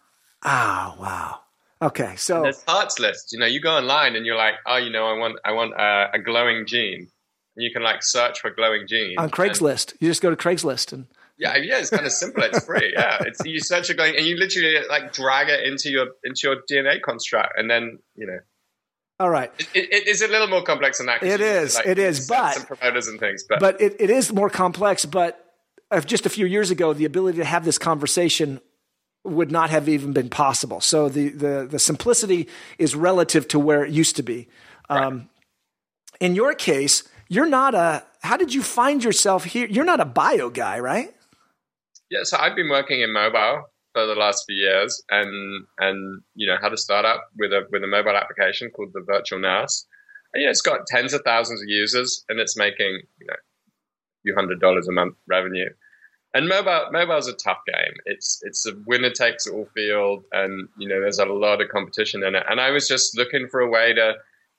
Ah, 0.42 0.96
wow. 0.98 1.41
Okay, 1.82 2.14
so 2.16 2.36
and 2.36 2.44
there's 2.44 2.62
parts 2.62 3.00
lists. 3.00 3.32
You 3.32 3.40
know, 3.40 3.46
you 3.46 3.60
go 3.60 3.76
online 3.76 4.14
and 4.14 4.24
you're 4.24 4.36
like, 4.36 4.54
oh, 4.66 4.76
you 4.76 4.90
know, 4.90 5.06
I 5.06 5.18
want 5.18 5.38
I 5.44 5.52
want 5.52 5.74
a, 5.74 6.10
a 6.14 6.18
glowing 6.20 6.64
gene, 6.64 7.08
and 7.56 7.64
you 7.64 7.72
can 7.72 7.82
like 7.82 8.04
search 8.04 8.40
for 8.40 8.50
glowing 8.50 8.86
gene 8.86 9.18
on 9.18 9.30
Craigslist. 9.30 9.94
you 9.98 10.08
just 10.08 10.22
go 10.22 10.30
to 10.30 10.36
Craigslist 10.36 10.92
and 10.92 11.06
yeah, 11.38 11.56
yeah, 11.56 11.78
it's 11.78 11.90
kind 11.90 12.06
of 12.06 12.12
simple. 12.12 12.44
It's 12.44 12.64
free. 12.64 12.94
Yeah, 12.96 13.18
it's 13.22 13.44
you 13.44 13.58
search 13.58 13.90
it 13.90 13.96
going 13.96 14.16
and 14.16 14.24
you 14.24 14.36
literally 14.36 14.76
like 14.88 15.12
drag 15.12 15.48
it 15.48 15.66
into 15.66 15.90
your 15.90 16.08
into 16.24 16.40
your 16.44 16.56
DNA 16.70 17.02
construct, 17.02 17.58
and 17.58 17.68
then 17.68 17.98
you 18.16 18.26
know. 18.26 18.38
All 19.18 19.30
right. 19.30 19.52
It, 19.72 19.92
it 19.92 20.08
is 20.08 20.20
a 20.22 20.26
little 20.26 20.48
more 20.48 20.64
complex 20.64 20.98
than 20.98 21.06
that. 21.06 21.22
It 21.22 21.40
is. 21.40 21.76
Like, 21.76 21.86
it 21.86 21.98
is. 21.98 22.26
But 22.26 22.54
some 22.54 22.66
promoters 22.66 23.06
and 23.06 23.20
things. 23.20 23.44
But 23.48 23.60
but 23.60 23.80
it, 23.80 23.96
it 24.00 24.10
is 24.10 24.32
more 24.32 24.50
complex. 24.50 25.04
But 25.04 25.44
just 26.06 26.26
a 26.26 26.30
few 26.30 26.46
years 26.46 26.70
ago, 26.70 26.92
the 26.92 27.04
ability 27.04 27.38
to 27.38 27.44
have 27.44 27.64
this 27.64 27.78
conversation 27.78 28.60
would 29.24 29.50
not 29.50 29.70
have 29.70 29.88
even 29.88 30.12
been 30.12 30.28
possible. 30.28 30.80
So 30.80 31.08
the 31.08 31.28
the 31.28 31.66
the 31.70 31.78
simplicity 31.78 32.48
is 32.78 32.94
relative 32.94 33.46
to 33.48 33.58
where 33.58 33.84
it 33.84 33.92
used 33.92 34.16
to 34.16 34.22
be. 34.22 34.48
Right. 34.90 35.04
Um, 35.04 35.28
in 36.20 36.34
your 36.34 36.54
case, 36.54 37.04
you're 37.28 37.46
not 37.46 37.74
a. 37.74 38.04
How 38.22 38.36
did 38.36 38.54
you 38.54 38.62
find 38.62 39.02
yourself 39.02 39.44
here? 39.44 39.66
You're 39.68 39.84
not 39.84 40.00
a 40.00 40.04
bio 40.04 40.50
guy, 40.50 40.78
right? 40.78 41.14
Yeah, 42.10 42.20
so 42.24 42.36
I've 42.38 42.54
been 42.54 42.68
working 42.68 43.00
in 43.00 43.12
mobile 43.12 43.64
for 43.94 44.06
the 44.06 44.14
last 44.14 44.44
few 44.46 44.56
years, 44.56 45.02
and 45.10 45.64
and 45.78 46.22
you 46.34 46.46
know 46.46 46.56
had 46.60 46.72
a 46.72 46.76
startup 46.76 47.24
with 47.38 47.52
a 47.52 47.62
with 47.70 47.82
a 47.82 47.86
mobile 47.86 48.16
application 48.16 48.70
called 48.70 48.90
the 48.92 49.02
Virtual 49.06 49.38
Nurse. 49.38 49.86
And, 50.34 50.40
you 50.40 50.46
know, 50.46 50.50
it's 50.50 50.62
got 50.62 50.86
tens 50.86 51.12
of 51.12 51.22
thousands 51.24 51.60
of 51.62 51.68
users, 51.68 52.24
and 52.28 52.38
it's 52.38 52.56
making 52.56 53.00
you 53.18 53.26
know 53.26 53.34
a 53.34 54.20
few 54.24 54.34
hundred 54.34 54.60
dollars 54.60 54.88
a 54.88 54.92
month 54.92 55.14
revenue. 55.26 55.70
And 56.34 56.48
mobile 56.48 56.86
mobile's 56.90 57.28
a 57.28 57.34
tough 57.34 57.58
game. 57.66 57.94
It's 58.06 58.40
it's 58.42 58.66
a 58.66 58.72
winner 58.86 59.10
takes 59.10 59.46
all 59.46 59.68
field, 59.74 60.24
and 60.32 60.68
you 60.78 60.88
know 60.88 61.00
there's 61.00 61.18
a 61.18 61.26
lot 61.26 61.60
of 61.60 61.68
competition 61.68 62.24
in 62.24 62.34
it. 62.34 62.44
And 62.48 62.60
I 62.60 62.70
was 62.70 62.88
just 62.88 63.16
looking 63.16 63.48
for 63.48 63.60
a 63.60 63.68
way 63.68 63.92
to 63.92 64.14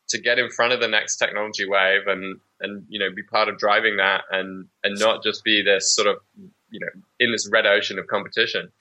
to 0.10 0.22
get 0.22 0.38
in 0.38 0.50
front 0.52 0.74
of 0.74 0.80
the 0.80 0.88
next 0.88 1.18
technology 1.18 1.68
wave 1.68 2.08
and 2.08 2.40
and 2.60 2.86
you 2.90 3.00
know 3.00 3.12
be 3.12 3.24
part 3.24 3.50
of 3.50 3.58
driving 3.58 3.98
that 3.98 4.22
and 4.32 4.68
and 4.84 5.00
not 5.00 5.24
just 5.24 5.44
be 5.44 5.64
this 5.64 5.96
sort 5.96 6.08
of 6.08 6.18
you 6.70 6.80
know 6.80 6.90
in 7.20 7.32
this 7.32 7.50
red 7.52 7.66
ocean 7.66 7.98
of 7.98 8.08
competition. 8.08 8.72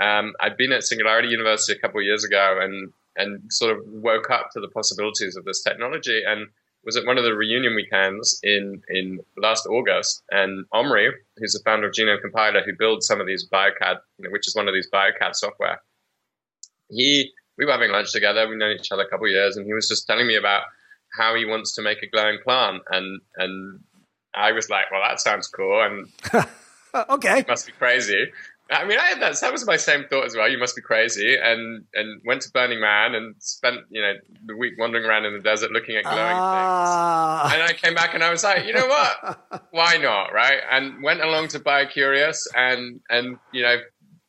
Um, 0.00 0.34
I'd 0.40 0.56
been 0.56 0.72
at 0.72 0.84
Singularity 0.84 1.28
University 1.28 1.72
a 1.72 1.80
couple 1.80 1.98
of 1.98 2.06
years 2.06 2.22
ago 2.22 2.58
and 2.62 2.92
and 3.16 3.52
sort 3.52 3.76
of 3.76 3.84
woke 3.86 4.30
up 4.30 4.50
to 4.52 4.60
the 4.60 4.68
possibilities 4.68 5.36
of 5.36 5.44
this 5.44 5.62
technology 5.62 6.22
and 6.24 6.46
was 6.84 6.96
at 6.96 7.06
one 7.06 7.18
of 7.18 7.24
the 7.24 7.34
reunion 7.34 7.74
weekends 7.74 8.40
in 8.42 8.82
in 8.88 9.20
last 9.36 9.66
August 9.66 10.22
and 10.30 10.64
Omri, 10.72 11.12
who's 11.36 11.52
the 11.52 11.60
founder 11.64 11.88
of 11.88 11.94
Genome 11.94 12.20
Compiler, 12.20 12.62
who 12.62 12.72
builds 12.78 13.06
some 13.06 13.20
of 13.20 13.26
these 13.26 13.48
BioCAD, 13.48 13.98
you 14.18 14.24
know, 14.24 14.30
which 14.30 14.48
is 14.48 14.54
one 14.54 14.68
of 14.68 14.74
these 14.74 14.88
BioCAD 14.90 15.34
software. 15.34 15.80
He 16.90 17.32
we 17.56 17.64
were 17.64 17.72
having 17.72 17.90
lunch 17.90 18.12
together. 18.12 18.48
We've 18.48 18.56
known 18.56 18.76
each 18.76 18.92
other 18.92 19.02
a 19.02 19.08
couple 19.08 19.26
of 19.26 19.32
years, 19.32 19.56
and 19.56 19.66
he 19.66 19.74
was 19.74 19.88
just 19.88 20.06
telling 20.06 20.26
me 20.26 20.36
about 20.36 20.62
how 21.16 21.34
he 21.34 21.44
wants 21.44 21.74
to 21.74 21.82
make 21.82 22.02
a 22.02 22.06
glowing 22.08 22.38
plant, 22.44 22.82
and 22.90 23.20
and 23.36 23.80
I 24.34 24.52
was 24.52 24.70
like, 24.70 24.90
well, 24.90 25.02
that 25.06 25.20
sounds 25.20 25.48
cool, 25.48 25.82
and 25.82 26.08
okay. 27.10 27.40
It 27.40 27.48
must 27.48 27.66
be 27.66 27.72
crazy. 27.72 28.30
I 28.70 28.84
mean, 28.84 28.98
I 28.98 29.06
had 29.06 29.22
that. 29.22 29.40
That 29.40 29.52
was 29.52 29.66
my 29.66 29.76
same 29.76 30.04
thought 30.10 30.26
as 30.26 30.36
well. 30.36 30.48
You 30.48 30.58
must 30.58 30.76
be 30.76 30.82
crazy, 30.82 31.36
and 31.42 31.84
and 31.94 32.20
went 32.26 32.42
to 32.42 32.50
Burning 32.50 32.80
Man 32.80 33.14
and 33.14 33.34
spent 33.38 33.78
you 33.88 34.02
know 34.02 34.12
the 34.44 34.56
week 34.56 34.74
wandering 34.78 35.04
around 35.04 35.24
in 35.24 35.32
the 35.32 35.38
desert 35.38 35.72
looking 35.72 35.96
at 35.96 36.04
glowing 36.04 36.36
uh... 36.36 37.48
things. 37.48 37.54
And 37.54 37.62
I 37.62 37.72
came 37.72 37.94
back 37.94 38.14
and 38.14 38.22
I 38.22 38.30
was 38.30 38.44
like, 38.44 38.66
you 38.66 38.74
know 38.74 38.86
what? 38.86 39.64
Why 39.70 39.96
not, 39.96 40.34
right? 40.34 40.60
And 40.70 41.02
went 41.02 41.22
along 41.22 41.48
to 41.48 41.60
Biocurious 41.60 42.46
and 42.54 43.00
and 43.08 43.38
you 43.52 43.62
know 43.62 43.76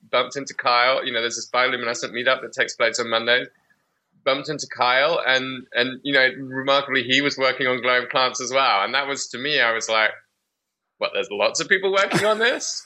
bumped 0.09 0.37
into 0.37 0.53
Kyle. 0.53 1.05
You 1.05 1.11
know, 1.11 1.21
there's 1.21 1.35
this 1.35 1.49
bioluminescent 1.49 2.11
meetup 2.11 2.41
that 2.41 2.53
takes 2.53 2.75
place 2.75 2.99
on 2.99 3.09
Mondays. 3.09 3.47
Bumped 4.23 4.49
into 4.49 4.67
Kyle, 4.67 5.19
and 5.25 5.65
and 5.73 5.99
you 6.03 6.13
know, 6.13 6.29
remarkably, 6.37 7.03
he 7.03 7.21
was 7.21 7.37
working 7.37 7.67
on 7.67 7.81
glowing 7.81 8.07
plants 8.09 8.41
as 8.41 8.51
well. 8.53 8.83
And 8.83 8.93
that 8.93 9.07
was 9.07 9.27
to 9.29 9.37
me, 9.37 9.59
I 9.59 9.73
was 9.73 9.89
like, 9.89 10.11
what? 10.97 11.11
There's 11.13 11.29
lots 11.31 11.59
of 11.59 11.67
people 11.67 11.91
working 11.91 12.25
on 12.25 12.39
this. 12.39 12.85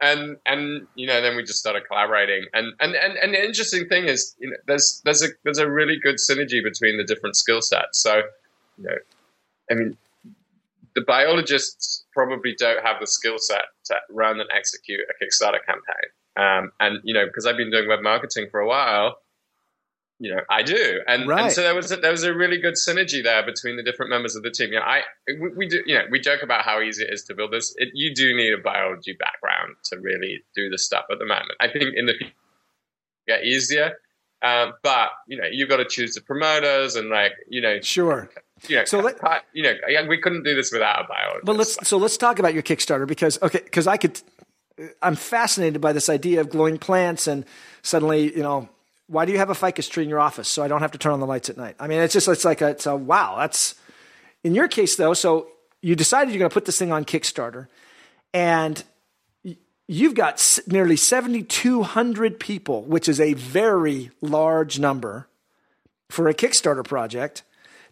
And 0.00 0.36
and 0.46 0.86
you 0.94 1.06
know 1.06 1.20
then 1.20 1.36
we 1.36 1.42
just 1.42 1.58
started 1.58 1.82
collaborating. 1.86 2.44
And 2.52 2.72
and 2.80 2.94
and, 2.94 3.16
and 3.18 3.34
the 3.34 3.44
interesting 3.44 3.88
thing 3.88 4.06
is 4.06 4.34
you 4.38 4.50
know 4.50 4.56
there's 4.66 5.00
there's 5.04 5.22
a 5.22 5.28
there's 5.44 5.58
a 5.58 5.70
really 5.70 5.98
good 5.98 6.16
synergy 6.16 6.62
between 6.62 6.96
the 6.96 7.04
different 7.04 7.36
skill 7.36 7.60
sets. 7.60 8.00
So 8.00 8.22
you 8.78 8.84
know 8.84 8.96
i 9.70 9.74
mean 9.74 9.96
the 10.98 11.04
biologists 11.04 12.04
probably 12.12 12.56
don't 12.58 12.84
have 12.84 12.96
the 13.00 13.06
skill 13.06 13.38
set 13.38 13.62
to 13.84 13.94
run 14.10 14.40
and 14.40 14.48
execute 14.56 15.00
a 15.08 15.24
kickstarter 15.24 15.64
campaign. 15.64 16.08
Um, 16.36 16.72
and 16.80 17.00
you 17.04 17.14
know, 17.14 17.26
because 17.26 17.46
I've 17.46 17.56
been 17.56 17.70
doing 17.70 17.88
web 17.88 18.00
marketing 18.02 18.48
for 18.50 18.58
a 18.58 18.66
while, 18.66 19.18
you 20.20 20.34
know, 20.34 20.40
I 20.50 20.62
do, 20.62 21.00
and, 21.06 21.28
right. 21.28 21.44
and 21.44 21.52
so 21.52 21.62
there 21.62 21.74
was 21.74 21.92
a, 21.92 21.96
there 21.96 22.10
was 22.10 22.24
a 22.24 22.34
really 22.34 22.58
good 22.58 22.74
synergy 22.74 23.22
there 23.22 23.44
between 23.46 23.76
the 23.76 23.84
different 23.84 24.10
members 24.10 24.34
of 24.34 24.42
the 24.42 24.50
team. 24.50 24.72
You 24.72 24.80
know, 24.80 24.84
I 24.84 25.02
we, 25.28 25.48
we 25.50 25.68
do, 25.68 25.82
you 25.86 25.94
know, 25.94 26.04
we 26.10 26.18
joke 26.18 26.42
about 26.42 26.64
how 26.64 26.80
easy 26.80 27.04
it 27.04 27.12
is 27.12 27.22
to 27.24 27.34
build 27.34 27.52
this. 27.52 27.74
It, 27.78 27.90
you 27.94 28.12
do 28.14 28.34
need 28.36 28.52
a 28.52 28.58
biology 28.58 29.12
background 29.12 29.76
to 29.84 29.98
really 30.00 30.42
do 30.56 30.70
the 30.70 30.78
stuff 30.78 31.04
at 31.12 31.20
the 31.20 31.24
moment. 31.24 31.52
I 31.60 31.68
think 31.68 31.94
in 31.94 32.06
the 32.06 32.14
future 32.14 32.32
get 33.28 33.44
easier, 33.44 33.98
um, 34.42 34.72
but 34.82 35.10
you 35.28 35.36
know, 35.36 35.46
you've 35.50 35.68
got 35.68 35.76
to 35.76 35.84
choose 35.84 36.14
the 36.14 36.20
promoters 36.20 36.96
and 36.96 37.10
like 37.10 37.32
you 37.48 37.60
know, 37.60 37.80
sure. 37.80 38.28
You 38.66 38.78
know, 38.78 38.84
so 38.86 38.98
let, 38.98 39.20
you 39.52 39.62
know, 39.62 39.74
we 40.08 40.18
couldn't 40.18 40.42
do 40.42 40.56
this 40.56 40.72
without 40.72 41.04
a 41.04 41.08
biologist. 41.08 41.44
But 41.44 41.56
let's 41.56 41.88
so 41.88 41.96
let's 41.96 42.16
talk 42.16 42.40
about 42.40 42.54
your 42.54 42.64
Kickstarter 42.64 43.06
because 43.06 43.40
okay, 43.40 43.60
because 43.62 43.86
I 43.86 43.96
could 43.96 44.20
I'm 45.02 45.14
fascinated 45.14 45.80
by 45.80 45.92
this 45.92 46.08
idea 46.08 46.40
of 46.40 46.50
glowing 46.50 46.78
plants 46.78 47.26
and 47.26 47.44
suddenly, 47.82 48.34
you 48.34 48.42
know, 48.42 48.68
why 49.08 49.24
do 49.24 49.32
you 49.32 49.38
have 49.38 49.50
a 49.50 49.54
ficus 49.54 49.88
tree 49.88 50.04
in 50.04 50.08
your 50.08 50.20
office 50.20 50.48
so 50.48 50.62
I 50.62 50.68
don't 50.68 50.80
have 50.80 50.92
to 50.92 50.98
turn 50.98 51.12
on 51.12 51.20
the 51.20 51.26
lights 51.26 51.50
at 51.50 51.56
night? 51.56 51.76
I 51.80 51.88
mean, 51.88 52.00
it's 52.00 52.12
just 52.12 52.28
it's 52.28 52.44
like 52.44 52.60
a, 52.60 52.68
it's 52.68 52.86
a 52.86 52.94
wow. 52.94 53.36
That's 53.38 53.74
in 54.44 54.54
your 54.54 54.68
case 54.68 54.96
though. 54.96 55.14
So 55.14 55.48
you 55.80 55.96
decided 55.96 56.32
you're 56.32 56.38
going 56.38 56.50
to 56.50 56.54
put 56.54 56.66
this 56.66 56.78
thing 56.78 56.92
on 56.92 57.04
Kickstarter, 57.04 57.68
and 58.34 58.82
you've 59.86 60.14
got 60.14 60.58
nearly 60.66 60.96
7,200 60.96 62.38
people, 62.38 62.82
which 62.82 63.08
is 63.08 63.20
a 63.20 63.32
very 63.32 64.10
large 64.20 64.78
number 64.78 65.28
for 66.10 66.28
a 66.28 66.34
Kickstarter 66.34 66.84
project, 66.84 67.42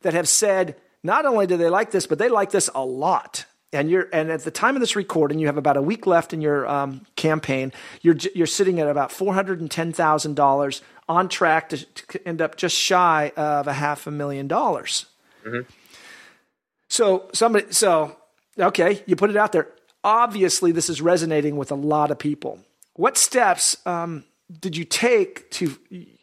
that 0.03 0.13
have 0.13 0.29
said 0.29 0.77
not 1.03 1.25
only 1.25 1.47
do 1.47 1.57
they 1.57 1.71
like 1.71 1.91
this, 1.91 2.07
but 2.07 2.19
they 2.19 2.29
like 2.29 2.51
this 2.51 2.69
a 2.75 2.85
lot 2.85 3.47
and 3.73 3.91
you're 3.91 4.09
and 4.13 4.31
at 4.31 4.45
the 4.45 4.51
time 4.51 4.77
of 4.77 4.81
this 4.81 4.97
recording, 4.97 5.39
you 5.39 5.47
have 5.47 5.59
about 5.59 5.77
a 5.77 5.83
week 5.83 6.07
left 6.07 6.33
in 6.33 6.41
your 6.41 6.67
um, 6.67 7.05
campaign. 7.17 7.73
You're 8.01 8.17
you're 8.35 8.47
sitting 8.47 8.81
at 8.81 8.89
about 8.89 9.13
four 9.13 9.35
hundred 9.35 9.61
and 9.61 9.71
ten 9.71 9.93
thousand 9.93 10.35
dollars, 10.35 10.83
on 11.09 11.29
track 11.29 11.69
to, 11.71 11.85
to, 11.85 12.29
end 12.29 12.43
up 12.43 12.57
just 12.57 12.77
shy 12.77 13.33
of 13.37 13.67
a 13.67 13.73
half 13.73 14.07
a 14.07 14.11
million 14.11 14.49
dollars. 14.49 15.07
Mm-hmm. 15.45 15.69
So 16.89 17.29
somebody, 17.33 17.73
so 17.73 18.17
okay, 18.59 19.03
you 19.07 19.17
put 19.17 19.31
it 19.31 19.37
out 19.37 19.53
there. 19.53 19.69
Obviously, 20.03 20.73
this 20.73 20.89
is 20.89 21.01
resonating 21.01 21.57
with 21.57 21.71
a 21.71 21.75
lot 21.75 22.11
of 22.11 22.19
people. 22.19 22.61
What 22.95 23.17
steps 23.17 23.77
um, 23.87 24.25
did 24.61 24.77
you 24.77 24.85
take 24.85 25.51
to? 25.53 25.77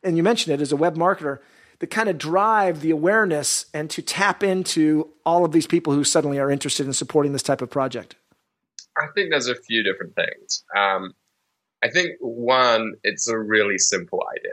And 0.04 0.18
you 0.18 0.24
mentioned 0.24 0.54
it 0.54 0.62
as 0.62 0.72
a 0.72 0.78
web 0.78 0.96
marketer 0.96 1.40
to 1.84 1.88
kind 1.88 2.08
of 2.08 2.18
drive 2.18 2.80
the 2.80 2.92
awareness 2.92 3.66
and 3.74 3.90
to 3.90 4.02
tap 4.02 4.42
into 4.42 5.10
all 5.26 5.44
of 5.44 5.52
these 5.52 5.68
people 5.68 5.92
who 5.92 6.06
suddenly 6.06 6.40
are 6.40 6.50
interested 6.50 6.86
in 6.86 6.94
supporting 6.94 7.34
this 7.34 7.44
type 7.44 7.62
of 7.62 7.70
project? 7.70 8.16
I 8.98 9.08
think 9.14 9.32
there's 9.32 9.50
a 9.50 9.56
few 9.56 9.84
different 9.84 10.16
things. 10.16 10.64
Um, 10.78 11.14
I 11.84 11.90
think 11.90 12.12
one, 12.22 12.94
it's 13.04 13.28
a 13.28 13.38
really 13.38 13.78
simple 13.78 14.24
idea, 14.38 14.53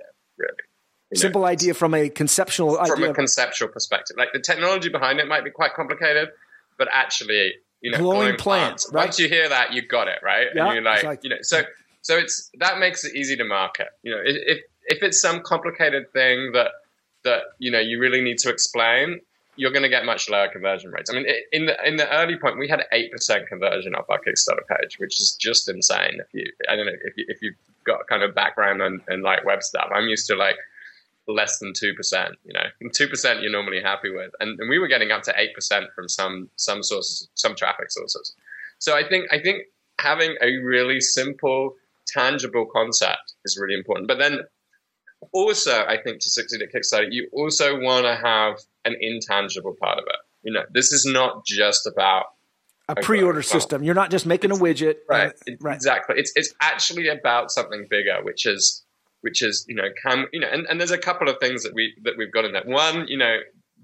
simple 1.16 1.42
know, 1.42 1.48
idea 1.48 1.74
from 1.74 1.94
a 1.94 2.08
conceptual 2.08 2.76
from 2.84 2.98
idea. 2.98 3.10
a 3.10 3.14
conceptual 3.14 3.68
perspective. 3.68 4.16
Like 4.16 4.32
the 4.32 4.40
technology 4.40 4.88
behind 4.88 5.18
it 5.20 5.28
might 5.28 5.44
be 5.44 5.50
quite 5.50 5.74
complicated, 5.74 6.30
but 6.78 6.88
actually, 6.92 7.54
you 7.80 7.90
know, 7.90 7.98
glowing, 7.98 8.36
plants. 8.36 8.84
plants 8.84 8.90
right? 8.92 9.04
Once 9.06 9.18
you 9.18 9.28
hear 9.28 9.48
that, 9.48 9.72
you 9.72 9.82
got 9.82 10.08
it, 10.08 10.18
right? 10.22 10.48
Yeah, 10.54 10.66
and 10.66 10.74
you're 10.74 10.82
like, 10.82 11.02
like, 11.02 11.24
you 11.24 11.30
know, 11.30 11.42
so 11.42 11.62
so 12.02 12.16
it's 12.16 12.50
that 12.58 12.78
makes 12.78 13.04
it 13.04 13.14
easy 13.14 13.36
to 13.36 13.44
market. 13.44 13.88
You 14.02 14.12
know, 14.12 14.22
if 14.24 14.60
if 14.86 15.02
it's 15.02 15.20
some 15.20 15.40
complicated 15.42 16.12
thing 16.12 16.52
that 16.52 16.72
that 17.24 17.42
you 17.58 17.70
know 17.70 17.80
you 17.80 18.00
really 18.00 18.22
need 18.22 18.38
to 18.38 18.50
explain, 18.50 19.20
you're 19.56 19.72
going 19.72 19.82
to 19.82 19.88
get 19.88 20.04
much 20.04 20.30
lower 20.30 20.48
conversion 20.48 20.90
rates. 20.90 21.10
I 21.10 21.14
mean, 21.14 21.26
in 21.52 21.66
the 21.66 21.76
in 21.86 21.96
the 21.96 22.10
early 22.14 22.36
point, 22.36 22.58
we 22.58 22.68
had 22.68 22.84
eight 22.92 23.12
percent 23.12 23.46
conversion 23.46 23.94
off 23.94 24.08
our 24.08 24.18
Kickstarter 24.18 24.66
page, 24.66 24.98
which 24.98 25.20
is 25.20 25.36
just 25.36 25.68
insane. 25.68 26.20
If 26.20 26.32
you, 26.32 26.52
I 26.68 26.76
don't 26.76 26.86
know, 26.86 26.92
if 27.04 27.16
you, 27.16 27.24
if 27.28 27.42
you've 27.42 27.56
got 27.84 28.06
kind 28.06 28.22
of 28.22 28.34
background 28.34 28.80
and, 28.80 29.00
and 29.08 29.22
like 29.22 29.44
web 29.44 29.62
stuff, 29.62 29.90
I'm 29.94 30.08
used 30.08 30.26
to 30.28 30.36
like 30.36 30.56
less 31.32 31.58
than 31.58 31.72
two 31.72 31.94
percent. 31.94 32.36
You 32.44 32.52
know, 32.52 32.90
two 32.92 33.08
percent 33.08 33.42
you're 33.42 33.52
normally 33.52 33.80
happy 33.82 34.10
with, 34.10 34.32
and, 34.40 34.58
and 34.58 34.68
we 34.68 34.78
were 34.78 34.88
getting 34.88 35.10
up 35.10 35.22
to 35.24 35.34
eight 35.36 35.54
percent 35.54 35.86
from 35.94 36.08
some 36.08 36.50
some 36.56 36.82
sources, 36.82 37.28
some 37.34 37.54
traffic 37.54 37.90
sources. 37.90 38.34
So 38.78 38.96
I 38.96 39.06
think 39.08 39.26
I 39.32 39.38
think 39.38 39.64
having 39.98 40.36
a 40.40 40.56
really 40.58 41.00
simple, 41.00 41.74
tangible 42.06 42.66
concept 42.66 43.34
is 43.44 43.58
really 43.60 43.74
important. 43.74 44.08
But 44.08 44.18
then 44.18 44.40
also, 45.32 45.84
I 45.84 45.98
think 46.02 46.20
to 46.20 46.30
succeed 46.30 46.62
at 46.62 46.72
Kickstarter, 46.72 47.08
you 47.10 47.28
also 47.32 47.78
want 47.78 48.06
to 48.06 48.16
have 48.16 48.60
an 48.84 48.96
intangible 49.00 49.76
part 49.78 49.98
of 49.98 50.04
it. 50.06 50.16
You 50.42 50.52
know, 50.52 50.64
this 50.72 50.92
is 50.92 51.04
not 51.04 51.44
just 51.44 51.86
about 51.86 52.24
a 52.88 52.94
pre-order 52.96 53.42
system. 53.42 53.84
You're 53.84 53.94
not 53.94 54.10
just 54.10 54.26
making 54.26 54.50
it's, 54.50 54.60
a 54.60 54.62
widget, 54.62 54.96
right? 55.08 55.32
right? 55.60 55.74
Exactly. 55.76 56.16
It's 56.18 56.32
it's 56.34 56.54
actually 56.60 57.08
about 57.08 57.50
something 57.50 57.86
bigger, 57.88 58.18
which 58.22 58.46
is 58.46 58.82
which 59.22 59.42
is 59.42 59.64
you 59.68 59.74
know 59.74 59.88
can 60.02 60.26
you 60.32 60.40
know 60.40 60.48
and, 60.50 60.66
and 60.68 60.80
there's 60.80 60.90
a 60.90 60.98
couple 60.98 61.28
of 61.28 61.36
things 61.40 61.62
that 61.62 61.74
we 61.74 61.94
that 62.02 62.14
we've 62.16 62.32
got 62.32 62.44
in 62.44 62.52
that. 62.52 62.66
One, 62.66 63.06
you 63.08 63.18
know, 63.18 63.38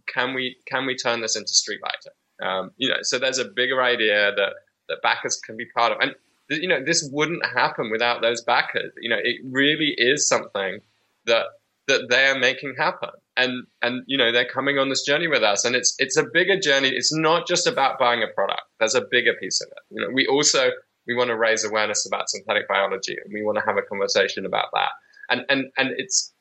can 0.06 0.34
we 0.34 0.56
can 0.66 0.86
we 0.86 0.96
turn 0.96 1.20
this 1.20 1.36
into 1.36 1.52
street 1.52 1.80
lighting? 1.82 2.12
Um, 2.42 2.70
you 2.76 2.88
know, 2.88 2.98
so 3.02 3.18
there's 3.18 3.38
a 3.38 3.44
bigger 3.44 3.82
idea 3.82 4.32
that 4.36 4.52
that 4.88 5.02
backers 5.02 5.40
can 5.44 5.56
be 5.56 5.66
part 5.76 5.92
of, 5.92 5.98
and 6.00 6.14
you 6.48 6.68
know, 6.68 6.82
this 6.84 7.08
wouldn't 7.12 7.44
happen 7.44 7.90
without 7.90 8.22
those 8.22 8.42
backers. 8.42 8.92
You 9.00 9.10
know, 9.10 9.18
it 9.22 9.36
really 9.44 9.94
is 9.96 10.28
something 10.28 10.80
that 11.26 11.46
that 11.88 12.08
they 12.10 12.26
are 12.26 12.38
making 12.38 12.74
happen. 12.78 13.10
And 13.36 13.66
and 13.82 14.02
you 14.06 14.16
know 14.16 14.32
they're 14.32 14.48
coming 14.48 14.78
on 14.78 14.88
this 14.88 15.02
journey 15.02 15.28
with 15.28 15.42
us. 15.42 15.64
And 15.64 15.76
it's 15.76 15.94
it's 15.98 16.16
a 16.16 16.24
bigger 16.32 16.58
journey. 16.58 16.88
It's 16.88 17.12
not 17.12 17.46
just 17.46 17.66
about 17.66 17.98
buying 17.98 18.22
a 18.22 18.28
product. 18.28 18.62
There's 18.78 18.94
a 18.94 19.04
bigger 19.10 19.34
piece 19.34 19.60
of 19.60 19.68
it. 19.68 19.82
You 19.90 20.00
know 20.00 20.12
we 20.12 20.26
also 20.26 20.70
we 21.06 21.14
want 21.14 21.28
to 21.28 21.36
raise 21.36 21.64
awareness 21.64 22.06
about 22.06 22.28
synthetic 22.28 22.66
biology 22.68 23.16
and 23.22 23.32
we 23.32 23.42
want 23.42 23.58
to 23.58 23.64
have 23.64 23.76
a 23.76 23.82
conversation 23.82 24.44
about 24.44 24.66
that 24.74 24.90
and 25.30 25.45
and 25.49 25.66
and 25.76 25.90
it's 25.97 26.33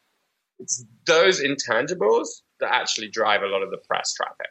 it's 0.59 0.85
those 1.05 1.41
intangibles 1.41 2.27
that 2.59 2.73
actually 2.73 3.09
drive 3.09 3.41
a 3.43 3.47
lot 3.47 3.61
of 3.61 3.71
the 3.71 3.77
press 3.77 4.13
traffic 4.13 4.47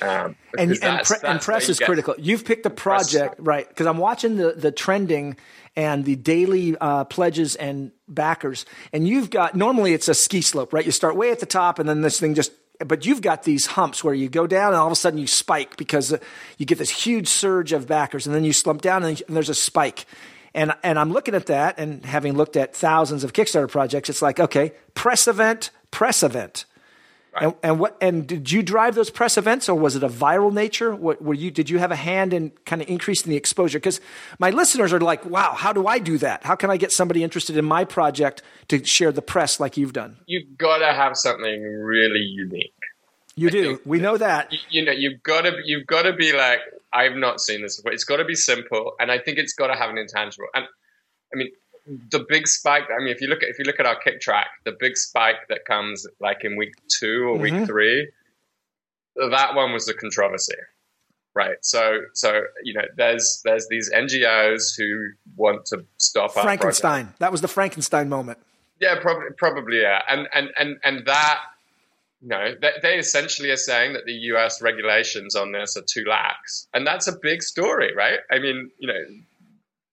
um, 0.00 0.36
and 0.58 0.78
and, 0.82 1.04
pre- 1.04 1.18
and, 1.22 1.40
press 1.40 1.68
is 1.68 1.78
critical. 1.78 2.14
You've 2.18 2.44
picked 2.44 2.64
a 2.64 2.70
project, 2.70 3.36
right? 3.38 3.68
Because 3.68 3.86
I'm 3.86 3.98
watching 3.98 4.36
the 4.36 4.52
the 4.52 4.72
trending 4.72 5.36
and 5.76 6.04
the 6.04 6.16
daily 6.16 6.76
uh, 6.80 7.04
pledges 7.04 7.56
and 7.56 7.92
backers, 8.08 8.64
and 8.92 9.06
you've 9.06 9.30
got 9.30 9.54
normally 9.54 9.92
it's 9.92 10.08
a 10.08 10.14
ski 10.14 10.40
slope, 10.40 10.72
right? 10.72 10.84
You 10.84 10.92
start 10.92 11.16
way 11.16 11.30
at 11.30 11.40
the 11.40 11.46
top, 11.46 11.78
and 11.78 11.88
then 11.88 12.00
this 12.00 12.18
thing 12.18 12.34
just. 12.34 12.52
But 12.84 13.06
you've 13.06 13.20
got 13.20 13.44
these 13.44 13.66
humps 13.66 14.02
where 14.02 14.14
you 14.14 14.28
go 14.28 14.46
down, 14.46 14.68
and 14.68 14.76
all 14.76 14.86
of 14.86 14.92
a 14.92 14.96
sudden 14.96 15.18
you 15.18 15.28
spike 15.28 15.76
because 15.76 16.12
uh, 16.12 16.18
you 16.58 16.66
get 16.66 16.78
this 16.78 16.90
huge 16.90 17.28
surge 17.28 17.72
of 17.72 17.86
backers, 17.86 18.26
and 18.26 18.34
then 18.34 18.44
you 18.44 18.52
slump 18.52 18.80
down, 18.80 19.04
and 19.04 19.22
there's 19.28 19.50
a 19.50 19.54
spike. 19.54 20.06
And 20.54 20.74
and 20.82 20.98
I'm 20.98 21.12
looking 21.12 21.34
at 21.34 21.46
that, 21.46 21.78
and 21.78 22.04
having 22.04 22.34
looked 22.36 22.56
at 22.56 22.74
thousands 22.74 23.24
of 23.24 23.32
Kickstarter 23.32 23.70
projects, 23.70 24.10
it's 24.10 24.22
like 24.22 24.38
okay, 24.38 24.72
press 24.94 25.26
event, 25.26 25.70
press 25.90 26.22
event 26.22 26.66
Right. 27.34 27.44
And, 27.44 27.54
and, 27.62 27.80
what? 27.80 27.96
And 28.02 28.26
did 28.26 28.52
you 28.52 28.62
drive 28.62 28.94
those 28.94 29.08
press 29.08 29.38
events, 29.38 29.66
or 29.66 29.74
was 29.74 29.96
it 29.96 30.02
a 30.02 30.08
viral 30.08 30.52
nature? 30.52 30.94
What 30.94 31.22
were 31.22 31.32
you? 31.32 31.50
Did 31.50 31.70
you 31.70 31.78
have 31.78 31.90
a 31.90 31.96
hand 31.96 32.34
in 32.34 32.50
kind 32.66 32.82
of 32.82 32.90
increasing 32.90 33.30
the 33.30 33.36
exposure? 33.36 33.78
Because 33.78 34.02
my 34.38 34.50
listeners 34.50 34.92
are 34.92 35.00
like, 35.00 35.24
"Wow, 35.24 35.54
how 35.54 35.72
do 35.72 35.86
I 35.86 35.98
do 35.98 36.18
that? 36.18 36.44
How 36.44 36.56
can 36.56 36.70
I 36.70 36.76
get 36.76 36.92
somebody 36.92 37.24
interested 37.24 37.56
in 37.56 37.64
my 37.64 37.84
project 37.86 38.42
to 38.68 38.84
share 38.84 39.12
the 39.12 39.22
press 39.22 39.58
like 39.58 39.78
you've 39.78 39.94
done?" 39.94 40.18
You've 40.26 40.58
got 40.58 40.78
to 40.78 40.92
have 40.92 41.16
something 41.16 41.62
really 41.62 42.20
unique. 42.20 42.74
You 43.34 43.48
I 43.48 43.50
do. 43.50 43.80
We 43.86 43.98
know 43.98 44.16
that. 44.16 44.52
You, 44.52 44.58
you 44.70 44.84
know, 44.84 44.92
you've 44.92 45.22
got 45.22 45.42
to. 45.42 45.56
You've 45.64 45.86
got 45.86 46.02
to 46.02 46.12
be 46.12 46.32
like, 46.32 46.60
I've 46.92 47.16
not 47.16 47.40
seen 47.40 47.62
this 47.62 47.76
before. 47.76 47.92
It's 47.92 48.04
got 48.04 48.16
to 48.16 48.24
be 48.24 48.34
simple, 48.34 48.92
and 49.00 49.10
I 49.10 49.18
think 49.18 49.38
it's 49.38 49.54
got 49.54 49.68
to 49.68 49.74
have 49.74 49.90
an 49.90 49.98
intangible. 49.98 50.46
And 50.54 50.66
I 51.32 51.36
mean, 51.36 51.48
the 52.10 52.24
big 52.28 52.46
spike. 52.46 52.84
I 52.94 52.98
mean, 53.02 53.08
if 53.08 53.20
you 53.20 53.28
look 53.28 53.42
at 53.42 53.48
if 53.48 53.58
you 53.58 53.64
look 53.64 53.80
at 53.80 53.86
our 53.86 53.96
Kicktraq, 54.00 54.44
the 54.64 54.76
big 54.78 54.96
spike 54.96 55.48
that 55.48 55.64
comes 55.64 56.06
like 56.20 56.44
in 56.44 56.56
week 56.56 56.74
two 56.88 57.24
or 57.28 57.38
mm-hmm. 57.38 57.58
week 57.58 57.66
three, 57.66 58.10
that 59.16 59.54
one 59.54 59.72
was 59.72 59.86
the 59.86 59.94
controversy. 59.94 60.54
right? 61.34 61.56
So, 61.62 62.02
so 62.14 62.42
you 62.62 62.74
know, 62.74 62.84
there's 62.96 63.40
there's 63.44 63.66
these 63.68 63.90
NGOs 63.92 64.76
who 64.76 65.10
want 65.36 65.66
to 65.66 65.84
stop 65.98 66.32
Frankenstein. 66.32 67.14
That 67.18 67.32
was 67.32 67.40
the 67.40 67.48
Frankenstein 67.48 68.08
moment. 68.08 68.38
Yeah, 68.80 69.00
probably, 69.00 69.28
probably, 69.36 69.80
yeah, 69.80 70.02
and 70.08 70.28
and 70.34 70.50
and 70.58 70.76
and 70.84 71.06
that, 71.06 71.38
know, 72.28 72.54
they, 72.60 72.72
they 72.82 72.98
essentially 72.98 73.50
are 73.50 73.56
saying 73.56 73.94
that 73.94 74.04
the 74.06 74.12
U.S. 74.12 74.62
regulations 74.62 75.34
on 75.34 75.52
this 75.52 75.76
are 75.76 75.82
too 75.82 76.04
lax, 76.08 76.68
and 76.72 76.86
that's 76.86 77.08
a 77.08 77.16
big 77.20 77.42
story, 77.42 77.94
right? 77.94 78.20
I 78.30 78.38
mean, 78.38 78.70
you 78.78 78.88
know. 78.88 79.04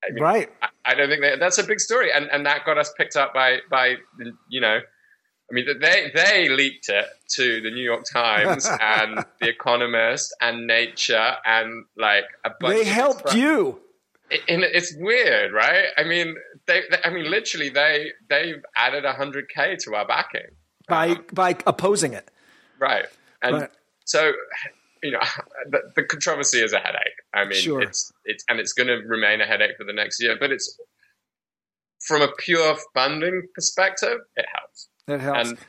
I 0.02 0.12
mean, 0.12 0.24
right. 0.24 0.50
I, 0.62 0.68
I 0.86 0.96
don't 0.96 1.10
think 1.10 1.22
that, 1.22 1.40
that's 1.40 1.58
a 1.58 1.64
big 1.64 1.80
story, 1.80 2.12
and 2.14 2.30
and 2.32 2.46
that 2.46 2.66
got 2.66 2.78
us 2.78 2.94
picked 2.98 3.16
up 3.16 3.34
by 3.34 3.58
by 3.70 3.96
you 4.50 4.62
know 4.62 4.80
I 5.50 5.56
mean, 5.56 5.66
they 5.82 6.12
they 6.14 6.50
leaked 6.50 6.90
it 6.90 7.06
to 7.36 7.62
the 7.62 7.72
New 7.72 7.84
York 7.84 8.04
Times 8.12 8.68
and 8.82 9.26
the 9.40 9.50
Economist 9.50 10.36
and 10.42 10.68
Nature 10.68 11.36
and 11.46 11.86
like 11.98 12.26
a 12.46 12.52
bunch. 12.60 12.76
They 12.76 12.84
helped 12.84 13.34
you. 13.34 13.80
And 14.48 14.64
it's 14.64 14.96
weird, 14.96 15.54
right? 15.54 15.86
I 15.98 16.04
mean, 16.04 16.36
they, 16.68 16.84
they 16.92 16.98
I 17.04 17.10
mean, 17.10 17.32
literally, 17.32 17.70
they 17.70 18.12
they've 18.30 18.64
added 18.76 19.06
hundred 19.06 19.50
k 19.50 19.76
to 19.78 19.96
our 19.96 20.06
backing 20.06 20.52
by 20.90 21.10
um, 21.10 21.26
by 21.32 21.56
opposing 21.66 22.14
it, 22.14 22.30
right? 22.80 23.06
And 23.42 23.56
right. 23.56 23.70
so, 24.06 24.32
you 25.04 25.12
know, 25.12 25.20
the, 25.70 25.80
the, 25.96 26.04
controversy 26.04 26.62
is 26.62 26.74
a 26.74 26.80
headache. 26.80 27.02
I 27.34 27.46
mean, 27.46 27.60
sure. 27.60 27.82
it's 27.82 28.12
it's 28.26 28.44
and 28.50 28.60
it's 28.60 28.74
going 28.74 28.88
to 28.88 28.96
remain 29.08 29.42
a 29.42 29.46
headache 29.46 29.78
for 29.78 29.86
the 29.86 29.94
next 29.94 30.22
year. 30.22 30.36
But 30.40 30.52
it's 30.52 30.78
from 32.02 32.22
a 32.22 32.30
pure 32.38 32.78
funding 32.94 33.44
perspective, 33.54 34.20
it 34.36 34.46
helps. 34.54 34.90
It 35.08 35.20
helps. 35.20 35.50
And, 35.50 35.60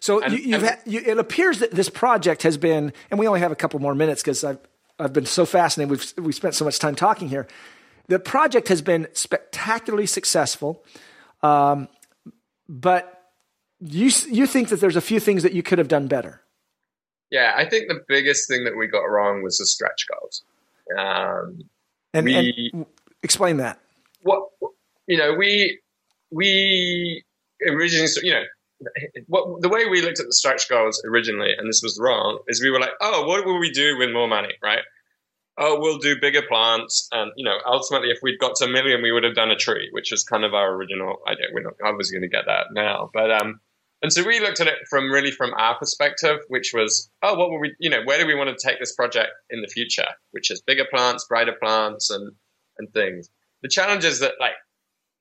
so 0.00 0.22
and, 0.22 0.38
you, 0.38 0.60
have 0.60 0.80
you, 0.86 1.00
it 1.04 1.18
appears 1.18 1.58
that 1.58 1.72
this 1.72 1.88
project 1.88 2.44
has 2.44 2.56
been, 2.56 2.92
and 3.10 3.18
we 3.18 3.26
only 3.26 3.40
have 3.40 3.50
a 3.50 3.56
couple 3.56 3.80
more 3.80 3.94
minutes 3.94 4.22
because 4.22 4.44
I've 4.44 4.58
I've 4.98 5.12
been 5.12 5.26
so 5.26 5.44
fascinated. 5.44 5.90
We've 5.90 6.26
we 6.26 6.32
spent 6.32 6.54
so 6.54 6.64
much 6.64 6.78
time 6.78 6.94
talking 6.94 7.28
here. 7.28 7.46
The 8.06 8.18
project 8.18 8.68
has 8.68 8.80
been 8.80 9.08
spectacularly 9.12 10.06
successful, 10.06 10.84
um, 11.42 11.88
but 12.68 13.17
you 13.80 14.10
you 14.28 14.46
think 14.46 14.68
that 14.68 14.80
there's 14.80 14.96
a 14.96 15.00
few 15.00 15.20
things 15.20 15.42
that 15.42 15.52
you 15.52 15.62
could 15.62 15.78
have 15.78 15.88
done 15.88 16.08
better. 16.08 16.42
Yeah, 17.30 17.52
I 17.56 17.64
think 17.64 17.88
the 17.88 18.02
biggest 18.08 18.48
thing 18.48 18.64
that 18.64 18.76
we 18.76 18.86
got 18.86 19.02
wrong 19.02 19.42
was 19.42 19.58
the 19.58 19.66
stretch 19.66 20.06
goals. 20.10 20.42
Um, 20.98 21.68
and, 22.14 22.24
we, 22.24 22.70
and 22.72 22.86
explain 23.22 23.58
that. 23.58 23.78
What 24.22 24.48
you 25.06 25.18
know, 25.18 25.34
we 25.34 25.80
we 26.30 27.24
originally, 27.66 28.08
you 28.22 28.32
know, 28.32 28.44
what, 29.26 29.60
the 29.60 29.68
way 29.68 29.86
we 29.86 30.02
looked 30.02 30.20
at 30.20 30.26
the 30.26 30.32
stretch 30.32 30.68
goals 30.68 31.02
originally, 31.04 31.52
and 31.56 31.68
this 31.68 31.82
was 31.82 31.98
wrong, 32.00 32.38
is 32.48 32.62
we 32.62 32.70
were 32.70 32.80
like, 32.80 32.92
oh, 33.00 33.26
what 33.26 33.44
will 33.44 33.58
we 33.58 33.70
do 33.70 33.98
with 33.98 34.10
more 34.12 34.28
money, 34.28 34.54
right? 34.62 34.82
Oh, 35.60 35.80
we'll 35.80 35.98
do 35.98 36.20
bigger 36.20 36.42
plants, 36.42 37.08
and 37.12 37.32
you 37.36 37.44
know, 37.44 37.58
ultimately, 37.66 38.10
if 38.10 38.18
we'd 38.22 38.38
got 38.38 38.54
to 38.56 38.66
a 38.66 38.68
million, 38.68 39.02
we 39.02 39.12
would 39.12 39.24
have 39.24 39.34
done 39.34 39.50
a 39.50 39.56
tree, 39.56 39.88
which 39.90 40.12
is 40.12 40.22
kind 40.22 40.44
of 40.44 40.54
our 40.54 40.72
original 40.72 41.20
idea. 41.26 41.46
We're 41.52 41.64
not 41.64 41.74
obviously 41.84 42.18
going 42.18 42.30
to 42.30 42.34
get 42.36 42.46
that 42.46 42.66
now, 42.72 43.10
but 43.12 43.30
um, 43.32 43.60
and 44.02 44.12
so 44.12 44.24
we 44.24 44.40
looked 44.40 44.60
at 44.60 44.66
it 44.66 44.86
from 44.88 45.10
really 45.10 45.30
from 45.30 45.52
our 45.54 45.76
perspective, 45.76 46.38
which 46.48 46.72
was, 46.72 47.10
oh, 47.22 47.34
what 47.34 47.50
will 47.50 47.60
we, 47.60 47.74
you 47.78 47.90
know, 47.90 48.02
where 48.04 48.18
do 48.18 48.26
we 48.26 48.34
want 48.34 48.56
to 48.56 48.66
take 48.66 48.78
this 48.78 48.94
project 48.94 49.30
in 49.50 49.60
the 49.60 49.68
future? 49.68 50.06
Which 50.30 50.50
is 50.50 50.60
bigger 50.60 50.86
plants, 50.90 51.24
brighter 51.24 51.56
plants, 51.60 52.10
and 52.10 52.32
and 52.78 52.92
things. 52.92 53.28
The 53.62 53.68
challenge 53.68 54.04
is 54.04 54.20
that 54.20 54.34
like 54.38 54.52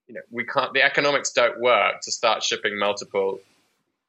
you 0.08 0.16
know, 0.16 0.22
we 0.32 0.46
can't, 0.46 0.74
the 0.74 0.82
economics 0.82 1.32
don't 1.32 1.60
work 1.60 2.02
to 2.02 2.12
start 2.12 2.44
shipping 2.44 2.80
multiple, 2.80 3.40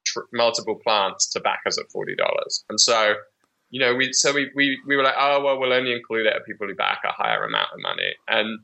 tr- 0.04 0.20
multiple 0.32 0.76
plants 0.76 1.26
to 1.30 1.40
backers 1.40 1.78
at 1.78 1.88
$40. 1.88 2.14
And 2.68 2.80
so, 2.80 3.14
you 3.70 3.80
know, 3.80 3.94
we, 3.94 4.12
so 4.12 4.32
we, 4.32 4.50
we, 4.54 4.78
we 4.86 4.96
were 4.96 5.02
like, 5.02 5.16
oh, 5.18 5.42
well, 5.42 5.58
we'll 5.58 5.72
only 5.72 5.92
include 5.92 6.26
it 6.26 6.34
at 6.34 6.46
people 6.46 6.66
who 6.66 6.74
back 6.74 7.00
a 7.04 7.12
higher 7.12 7.44
amount 7.44 7.68
of 7.72 7.80
money. 7.80 8.14
And, 8.28 8.60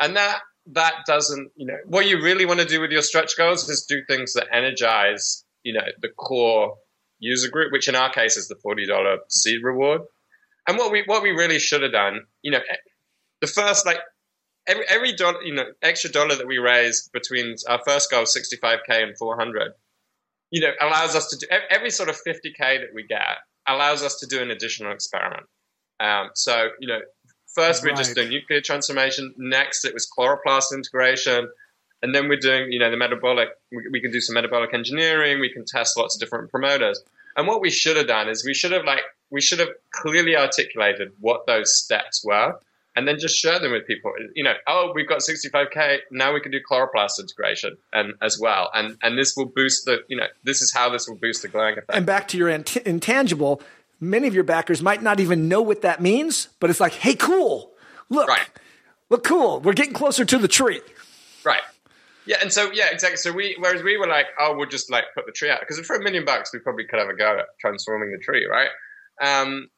and 0.00 0.16
that, 0.16 0.40
that 0.72 0.94
doesn't, 1.06 1.50
you 1.56 1.66
know, 1.66 1.76
what 1.86 2.06
you 2.06 2.22
really 2.22 2.46
want 2.46 2.60
to 2.60 2.66
do 2.66 2.80
with 2.80 2.90
your 2.90 3.02
stretch 3.02 3.36
goals 3.36 3.68
is 3.68 3.84
do 3.84 4.02
things 4.04 4.32
that 4.34 4.48
energize, 4.52 5.44
you 5.62 5.72
know, 5.72 5.84
the 6.00 6.08
core 6.08 6.76
user 7.18 7.50
group, 7.50 7.72
which 7.72 7.88
in 7.88 7.94
our 7.94 8.10
case 8.10 8.36
is 8.36 8.48
the 8.48 8.54
$40 8.54 9.18
seed 9.28 9.62
reward. 9.62 10.02
And 10.66 10.78
what 10.78 10.92
we, 10.92 11.02
what 11.06 11.22
we 11.22 11.30
really 11.30 11.58
should 11.58 11.82
have 11.82 11.92
done, 11.92 12.20
you 12.42 12.50
know, 12.50 12.60
the 13.40 13.46
first 13.46 13.86
like 13.86 13.98
every 14.66 14.84
every 14.88 15.12
dollar, 15.12 15.42
you 15.42 15.54
know, 15.54 15.64
extra 15.82 16.10
dollar 16.10 16.36
that 16.36 16.46
we 16.46 16.58
raise 16.58 17.08
between 17.12 17.56
our 17.68 17.80
first 17.86 18.10
goal, 18.10 18.24
65k 18.24 19.02
and 19.02 19.18
400, 19.18 19.72
you 20.50 20.60
know, 20.60 20.72
allows 20.80 21.16
us 21.16 21.28
to 21.28 21.36
do 21.36 21.46
every 21.70 21.90
sort 21.90 22.08
of 22.08 22.16
50k 22.26 22.58
that 22.58 22.94
we 22.94 23.06
get 23.06 23.38
allows 23.66 24.02
us 24.02 24.16
to 24.16 24.26
do 24.26 24.40
an 24.40 24.50
additional 24.50 24.92
experiment. 24.92 25.46
Um, 26.00 26.30
so, 26.34 26.70
you 26.80 26.88
know, 26.88 27.00
first 27.54 27.84
we're 27.84 27.94
just 27.94 28.14
doing 28.14 28.30
nuclear 28.30 28.60
transformation. 28.60 29.34
Next, 29.36 29.84
it 29.84 29.94
was 29.94 30.08
chloroplast 30.10 30.72
integration. 30.72 31.50
And 32.02 32.14
then 32.14 32.28
we're 32.28 32.38
doing, 32.38 32.72
you 32.72 32.78
know, 32.78 32.90
the 32.90 32.96
metabolic, 32.96 33.50
we, 33.70 33.88
we 33.90 34.00
can 34.00 34.10
do 34.10 34.20
some 34.20 34.34
metabolic 34.34 34.72
engineering. 34.72 35.40
We 35.40 35.52
can 35.52 35.64
test 35.64 35.98
lots 35.98 36.16
of 36.16 36.20
different 36.20 36.50
promoters. 36.50 37.02
And 37.36 37.46
what 37.46 37.60
we 37.60 37.70
should 37.70 37.96
have 37.96 38.06
done 38.06 38.28
is 38.28 38.44
we 38.44 38.54
should 38.54 38.72
have 38.72 38.84
like, 38.84 39.02
we 39.30 39.40
should 39.40 39.58
have 39.60 39.68
clearly 39.92 40.36
articulated 40.36 41.12
what 41.20 41.46
those 41.46 41.76
steps 41.76 42.24
were 42.24 42.58
and 42.96 43.06
then 43.06 43.18
just 43.18 43.36
share 43.36 43.58
them 43.58 43.72
with 43.72 43.86
people. 43.86 44.12
You 44.34 44.44
know, 44.44 44.54
oh, 44.66 44.92
we've 44.94 45.08
got 45.08 45.18
65k. 45.18 45.98
Now 46.10 46.34
we 46.34 46.40
can 46.40 46.52
do 46.52 46.58
chloroplast 46.60 47.20
integration 47.20 47.76
and 47.92 48.14
as 48.20 48.38
well, 48.38 48.70
and 48.74 48.96
and 49.02 49.16
this 49.16 49.36
will 49.36 49.46
boost 49.46 49.84
the. 49.84 50.04
You 50.08 50.16
know, 50.16 50.26
this 50.44 50.60
is 50.60 50.72
how 50.72 50.90
this 50.90 51.08
will 51.08 51.16
boost 51.16 51.42
the 51.42 51.48
glowing 51.48 51.74
effect. 51.74 51.90
And 51.92 52.04
back 52.04 52.28
to 52.28 52.36
your 52.36 52.48
int- 52.48 52.76
intangible, 52.78 53.62
many 54.00 54.26
of 54.26 54.34
your 54.34 54.44
backers 54.44 54.82
might 54.82 55.02
not 55.02 55.20
even 55.20 55.48
know 55.48 55.62
what 55.62 55.82
that 55.82 56.00
means, 56.00 56.48
but 56.58 56.70
it's 56.70 56.80
like, 56.80 56.94
hey, 56.94 57.14
cool, 57.14 57.72
look, 58.08 58.28
right. 58.28 58.48
look 59.08 59.24
cool. 59.24 59.60
We're 59.60 59.72
getting 59.72 59.94
closer 59.94 60.24
to 60.24 60.38
the 60.38 60.48
tree. 60.48 60.80
Right. 61.44 61.62
Yeah, 62.30 62.36
and 62.40 62.52
so 62.52 62.70
yeah, 62.72 62.90
exactly. 62.92 63.16
So 63.16 63.32
we, 63.32 63.56
whereas 63.58 63.82
we 63.82 63.96
were 63.96 64.06
like, 64.06 64.26
oh, 64.38 64.54
we'll 64.56 64.68
just 64.68 64.88
like 64.88 65.02
put 65.16 65.26
the 65.26 65.32
tree 65.32 65.50
out 65.50 65.58
because 65.58 65.84
for 65.84 65.96
a 65.96 66.00
million 66.00 66.24
bucks, 66.24 66.52
we 66.52 66.60
probably 66.60 66.84
could 66.84 67.00
have 67.00 67.08
a 67.08 67.16
go 67.16 67.40
at 67.40 67.46
transforming 67.58 68.12
the 68.12 68.18
tree, 68.18 68.46
right? 68.46 68.68
Um, 69.20 69.68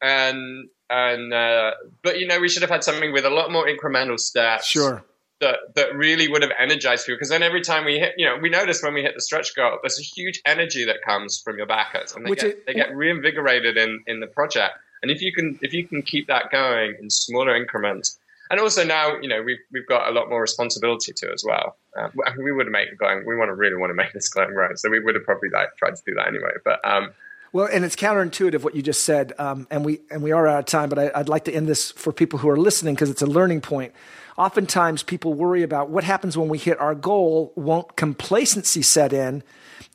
and 0.00 0.70
and 0.88 1.34
uh, 1.34 1.72
but 2.02 2.18
you 2.18 2.26
know 2.26 2.40
we 2.40 2.48
should 2.48 2.62
have 2.62 2.70
had 2.70 2.82
something 2.82 3.12
with 3.12 3.26
a 3.26 3.30
lot 3.30 3.52
more 3.52 3.66
incremental 3.66 4.18
steps. 4.18 4.64
Sure. 4.66 5.04
That, 5.40 5.58
that 5.74 5.94
really 5.94 6.28
would 6.28 6.40
have 6.40 6.52
energized 6.58 7.04
people 7.04 7.18
because 7.18 7.28
then 7.28 7.42
every 7.42 7.60
time 7.60 7.84
we 7.84 7.98
hit, 7.98 8.14
you 8.16 8.24
know, 8.24 8.38
we 8.40 8.48
notice 8.48 8.82
when 8.82 8.94
we 8.94 9.02
hit 9.02 9.14
the 9.14 9.20
stretch 9.20 9.54
goal, 9.54 9.76
there's 9.82 9.98
a 9.98 10.02
huge 10.02 10.40
energy 10.46 10.86
that 10.86 11.02
comes 11.04 11.42
from 11.44 11.58
your 11.58 11.66
backers, 11.66 12.14
and 12.14 12.24
they 12.24 12.30
Which 12.30 12.40
get 12.40 12.50
it, 12.52 12.66
they 12.66 12.72
get 12.72 12.96
reinvigorated 12.96 13.76
in 13.76 14.02
in 14.06 14.20
the 14.20 14.28
project. 14.28 14.78
And 15.02 15.10
if 15.10 15.20
you 15.20 15.30
can 15.34 15.58
if 15.60 15.74
you 15.74 15.86
can 15.86 16.00
keep 16.00 16.26
that 16.28 16.50
going 16.50 16.94
in 16.98 17.10
smaller 17.10 17.54
increments, 17.54 18.18
and 18.50 18.60
also 18.60 18.84
now 18.84 19.16
you 19.20 19.28
know 19.28 19.42
we've 19.42 19.58
we've 19.72 19.86
got 19.86 20.08
a 20.08 20.12
lot 20.12 20.28
more 20.28 20.40
responsibility 20.40 21.12
to 21.12 21.32
as 21.32 21.44
well. 21.46 21.76
Uh, 21.98 22.08
we 22.38 22.52
would 22.52 22.66
have 22.66 22.72
made 22.72 22.88
going. 22.98 23.24
We 23.26 23.36
want 23.36 23.48
to 23.48 23.54
really 23.54 23.76
want 23.76 23.90
to 23.90 23.94
make 23.94 24.12
this 24.12 24.28
going 24.28 24.54
right, 24.54 24.78
so 24.78 24.90
we 24.90 25.00
would 25.00 25.14
have 25.14 25.24
probably 25.24 25.50
like 25.50 25.76
tried 25.76 25.96
to 25.96 26.02
do 26.06 26.14
that 26.14 26.28
anyway. 26.28 26.52
But 26.64 26.80
um, 26.84 27.10
well, 27.52 27.68
and 27.72 27.84
it's 27.84 27.96
counterintuitive 27.96 28.62
what 28.62 28.74
you 28.74 28.82
just 28.82 29.04
said, 29.04 29.32
um, 29.38 29.66
and 29.70 29.84
we 29.84 30.00
and 30.10 30.22
we 30.22 30.32
are 30.32 30.46
out 30.46 30.58
of 30.58 30.66
time. 30.66 30.88
But 30.88 30.98
I, 30.98 31.18
would 31.18 31.28
like 31.28 31.44
to 31.44 31.52
end 31.52 31.68
this 31.68 31.90
for 31.90 32.12
people 32.12 32.38
who 32.38 32.48
are 32.48 32.56
listening 32.56 32.94
because 32.94 33.10
it's 33.10 33.22
a 33.22 33.26
learning 33.26 33.62
point. 33.62 33.94
Oftentimes, 34.36 35.02
people 35.02 35.32
worry 35.32 35.62
about 35.62 35.88
what 35.88 36.04
happens 36.04 36.36
when 36.36 36.48
we 36.48 36.58
hit 36.58 36.78
our 36.78 36.94
goal. 36.94 37.54
Won't 37.56 37.96
complacency 37.96 38.82
set 38.82 39.12
in, 39.12 39.42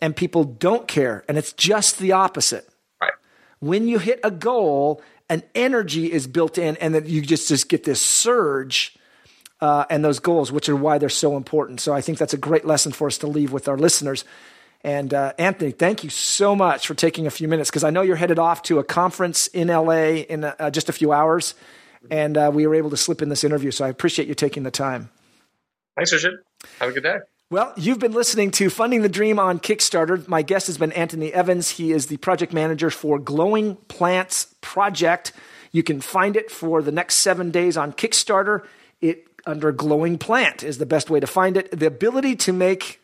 and 0.01 0.15
people 0.15 0.43
don't 0.43 0.87
care? 0.87 1.23
And 1.27 1.37
it's 1.37 1.53
just 1.53 1.99
the 1.99 2.13
opposite. 2.13 2.67
Right. 2.99 3.13
When 3.59 3.87
you 3.87 3.99
hit 3.99 4.19
a 4.23 4.31
goal, 4.31 5.01
an 5.32 5.44
energy 5.56 6.12
is 6.12 6.28
built 6.28 6.58
in, 6.58 6.76
and 6.78 6.94
that 6.94 7.08
you 7.08 7.22
just 7.22 7.48
just 7.48 7.70
get 7.70 7.84
this 7.84 8.02
surge. 8.02 8.96
Uh, 9.60 9.86
and 9.91 10.04
those 10.04 10.17
goals, 10.17 10.52
which 10.52 10.67
are 10.70 10.76
why 10.76 10.98
they're 10.98 11.08
so 11.08 11.38
important. 11.38 11.80
So 11.80 11.94
I 11.94 12.02
think 12.02 12.17
that's 12.17 12.34
a 12.34 12.38
great 12.38 12.65
lesson 12.65 12.91
for 12.91 13.06
us 13.06 13.20
to 13.20 13.28
leave 13.28 13.52
with 13.52 13.67
our 13.67 13.78
listeners. 13.78 14.26
And 14.84 15.13
uh, 15.13 15.34
Anthony, 15.38 15.70
thank 15.70 16.04
you 16.04 16.10
so 16.10 16.56
much 16.56 16.88
for 16.88 16.96
taking 16.96 17.28
a 17.28 17.30
few 17.30 17.48
minutes 17.48 17.70
because 17.70 17.84
I 17.84 17.91
know 17.91 18.02
you're 18.02 18.15
headed 18.15 18.39
off 18.39 18.63
to 18.63 18.80
a 18.80 18.84
conference 18.84 19.46
in 19.46 19.67
LA 19.67 20.24
in 20.28 20.44
uh, 20.44 20.72
just 20.72 20.89
a 20.89 20.94
few 20.94 21.12
hours, 21.12 21.54
and 22.10 22.36
uh, 22.36 22.50
we 22.52 22.65
were 22.65 22.74
able 22.74 22.89
to 22.89 22.98
slip 22.98 23.22
in 23.22 23.30
this 23.30 23.44
interview. 23.44 23.70
So 23.70 23.86
I 23.86 23.89
appreciate 23.89 24.28
you 24.28 24.34
taking 24.34 24.63
the 24.63 24.72
time. 24.72 25.12
Thanks, 25.96 26.12
Richard. 26.12 26.44
Have 26.80 26.89
a 26.89 26.94
good 26.94 27.04
day. 27.04 27.17
Well, 27.51 27.73
you've 27.75 27.99
been 27.99 28.13
listening 28.13 28.51
to 28.51 28.69
Funding 28.69 29.01
the 29.01 29.09
Dream 29.09 29.37
on 29.37 29.59
Kickstarter. 29.59 30.25
My 30.25 30.41
guest 30.41 30.67
has 30.67 30.77
been 30.77 30.93
Anthony 30.93 31.33
Evans. 31.33 31.71
He 31.71 31.91
is 31.91 32.05
the 32.05 32.15
project 32.15 32.53
manager 32.53 32.89
for 32.89 33.19
Glowing 33.19 33.75
Plants 33.89 34.55
Project. 34.61 35.33
You 35.73 35.83
can 35.83 35.99
find 35.99 36.37
it 36.37 36.49
for 36.49 36.81
the 36.81 36.93
next 36.93 37.15
seven 37.15 37.51
days 37.51 37.75
on 37.75 37.91
Kickstarter. 37.91 38.65
It 39.01 39.27
under 39.45 39.73
Glowing 39.73 40.17
Plant 40.17 40.63
is 40.63 40.77
the 40.77 40.85
best 40.85 41.09
way 41.09 41.19
to 41.19 41.27
find 41.27 41.57
it. 41.57 41.77
The 41.77 41.87
ability 41.87 42.37
to 42.37 42.53
make 42.53 43.01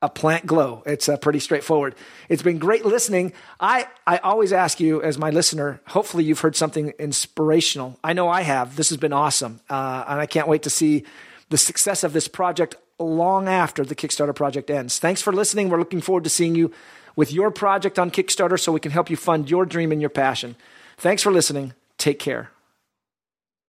a 0.00 0.08
plant 0.08 0.46
glow. 0.46 0.84
It's 0.86 1.08
uh, 1.08 1.16
pretty 1.16 1.40
straightforward. 1.40 1.96
It's 2.28 2.40
been 2.40 2.58
great 2.58 2.84
listening. 2.84 3.32
I, 3.58 3.88
I 4.06 4.18
always 4.18 4.52
ask 4.52 4.78
you, 4.78 5.02
as 5.02 5.18
my 5.18 5.30
listener, 5.30 5.80
hopefully 5.88 6.22
you've 6.22 6.38
heard 6.38 6.54
something 6.54 6.92
inspirational. 7.00 7.98
I 8.04 8.12
know 8.12 8.28
I 8.28 8.42
have. 8.42 8.76
This 8.76 8.90
has 8.90 8.98
been 8.98 9.12
awesome. 9.12 9.58
Uh, 9.68 10.04
and 10.06 10.20
I 10.20 10.26
can't 10.26 10.46
wait 10.46 10.62
to 10.62 10.70
see 10.70 11.02
the 11.48 11.58
success 11.58 12.04
of 12.04 12.12
this 12.12 12.28
project 12.28 12.76
long 12.98 13.48
after 13.48 13.84
the 13.84 13.94
Kickstarter 13.94 14.34
project 14.34 14.70
ends. 14.70 14.98
Thanks 14.98 15.22
for 15.22 15.32
listening. 15.32 15.68
We're 15.68 15.78
looking 15.78 16.00
forward 16.00 16.24
to 16.24 16.30
seeing 16.30 16.54
you 16.54 16.72
with 17.16 17.32
your 17.32 17.50
project 17.50 17.98
on 17.98 18.10
Kickstarter 18.10 18.58
so 18.58 18.72
we 18.72 18.80
can 18.80 18.92
help 18.92 19.10
you 19.10 19.16
fund 19.16 19.50
your 19.50 19.64
dream 19.64 19.92
and 19.92 20.00
your 20.00 20.10
passion. 20.10 20.56
Thanks 20.96 21.22
for 21.22 21.32
listening. 21.32 21.74
Take 21.96 22.18
care. 22.18 22.50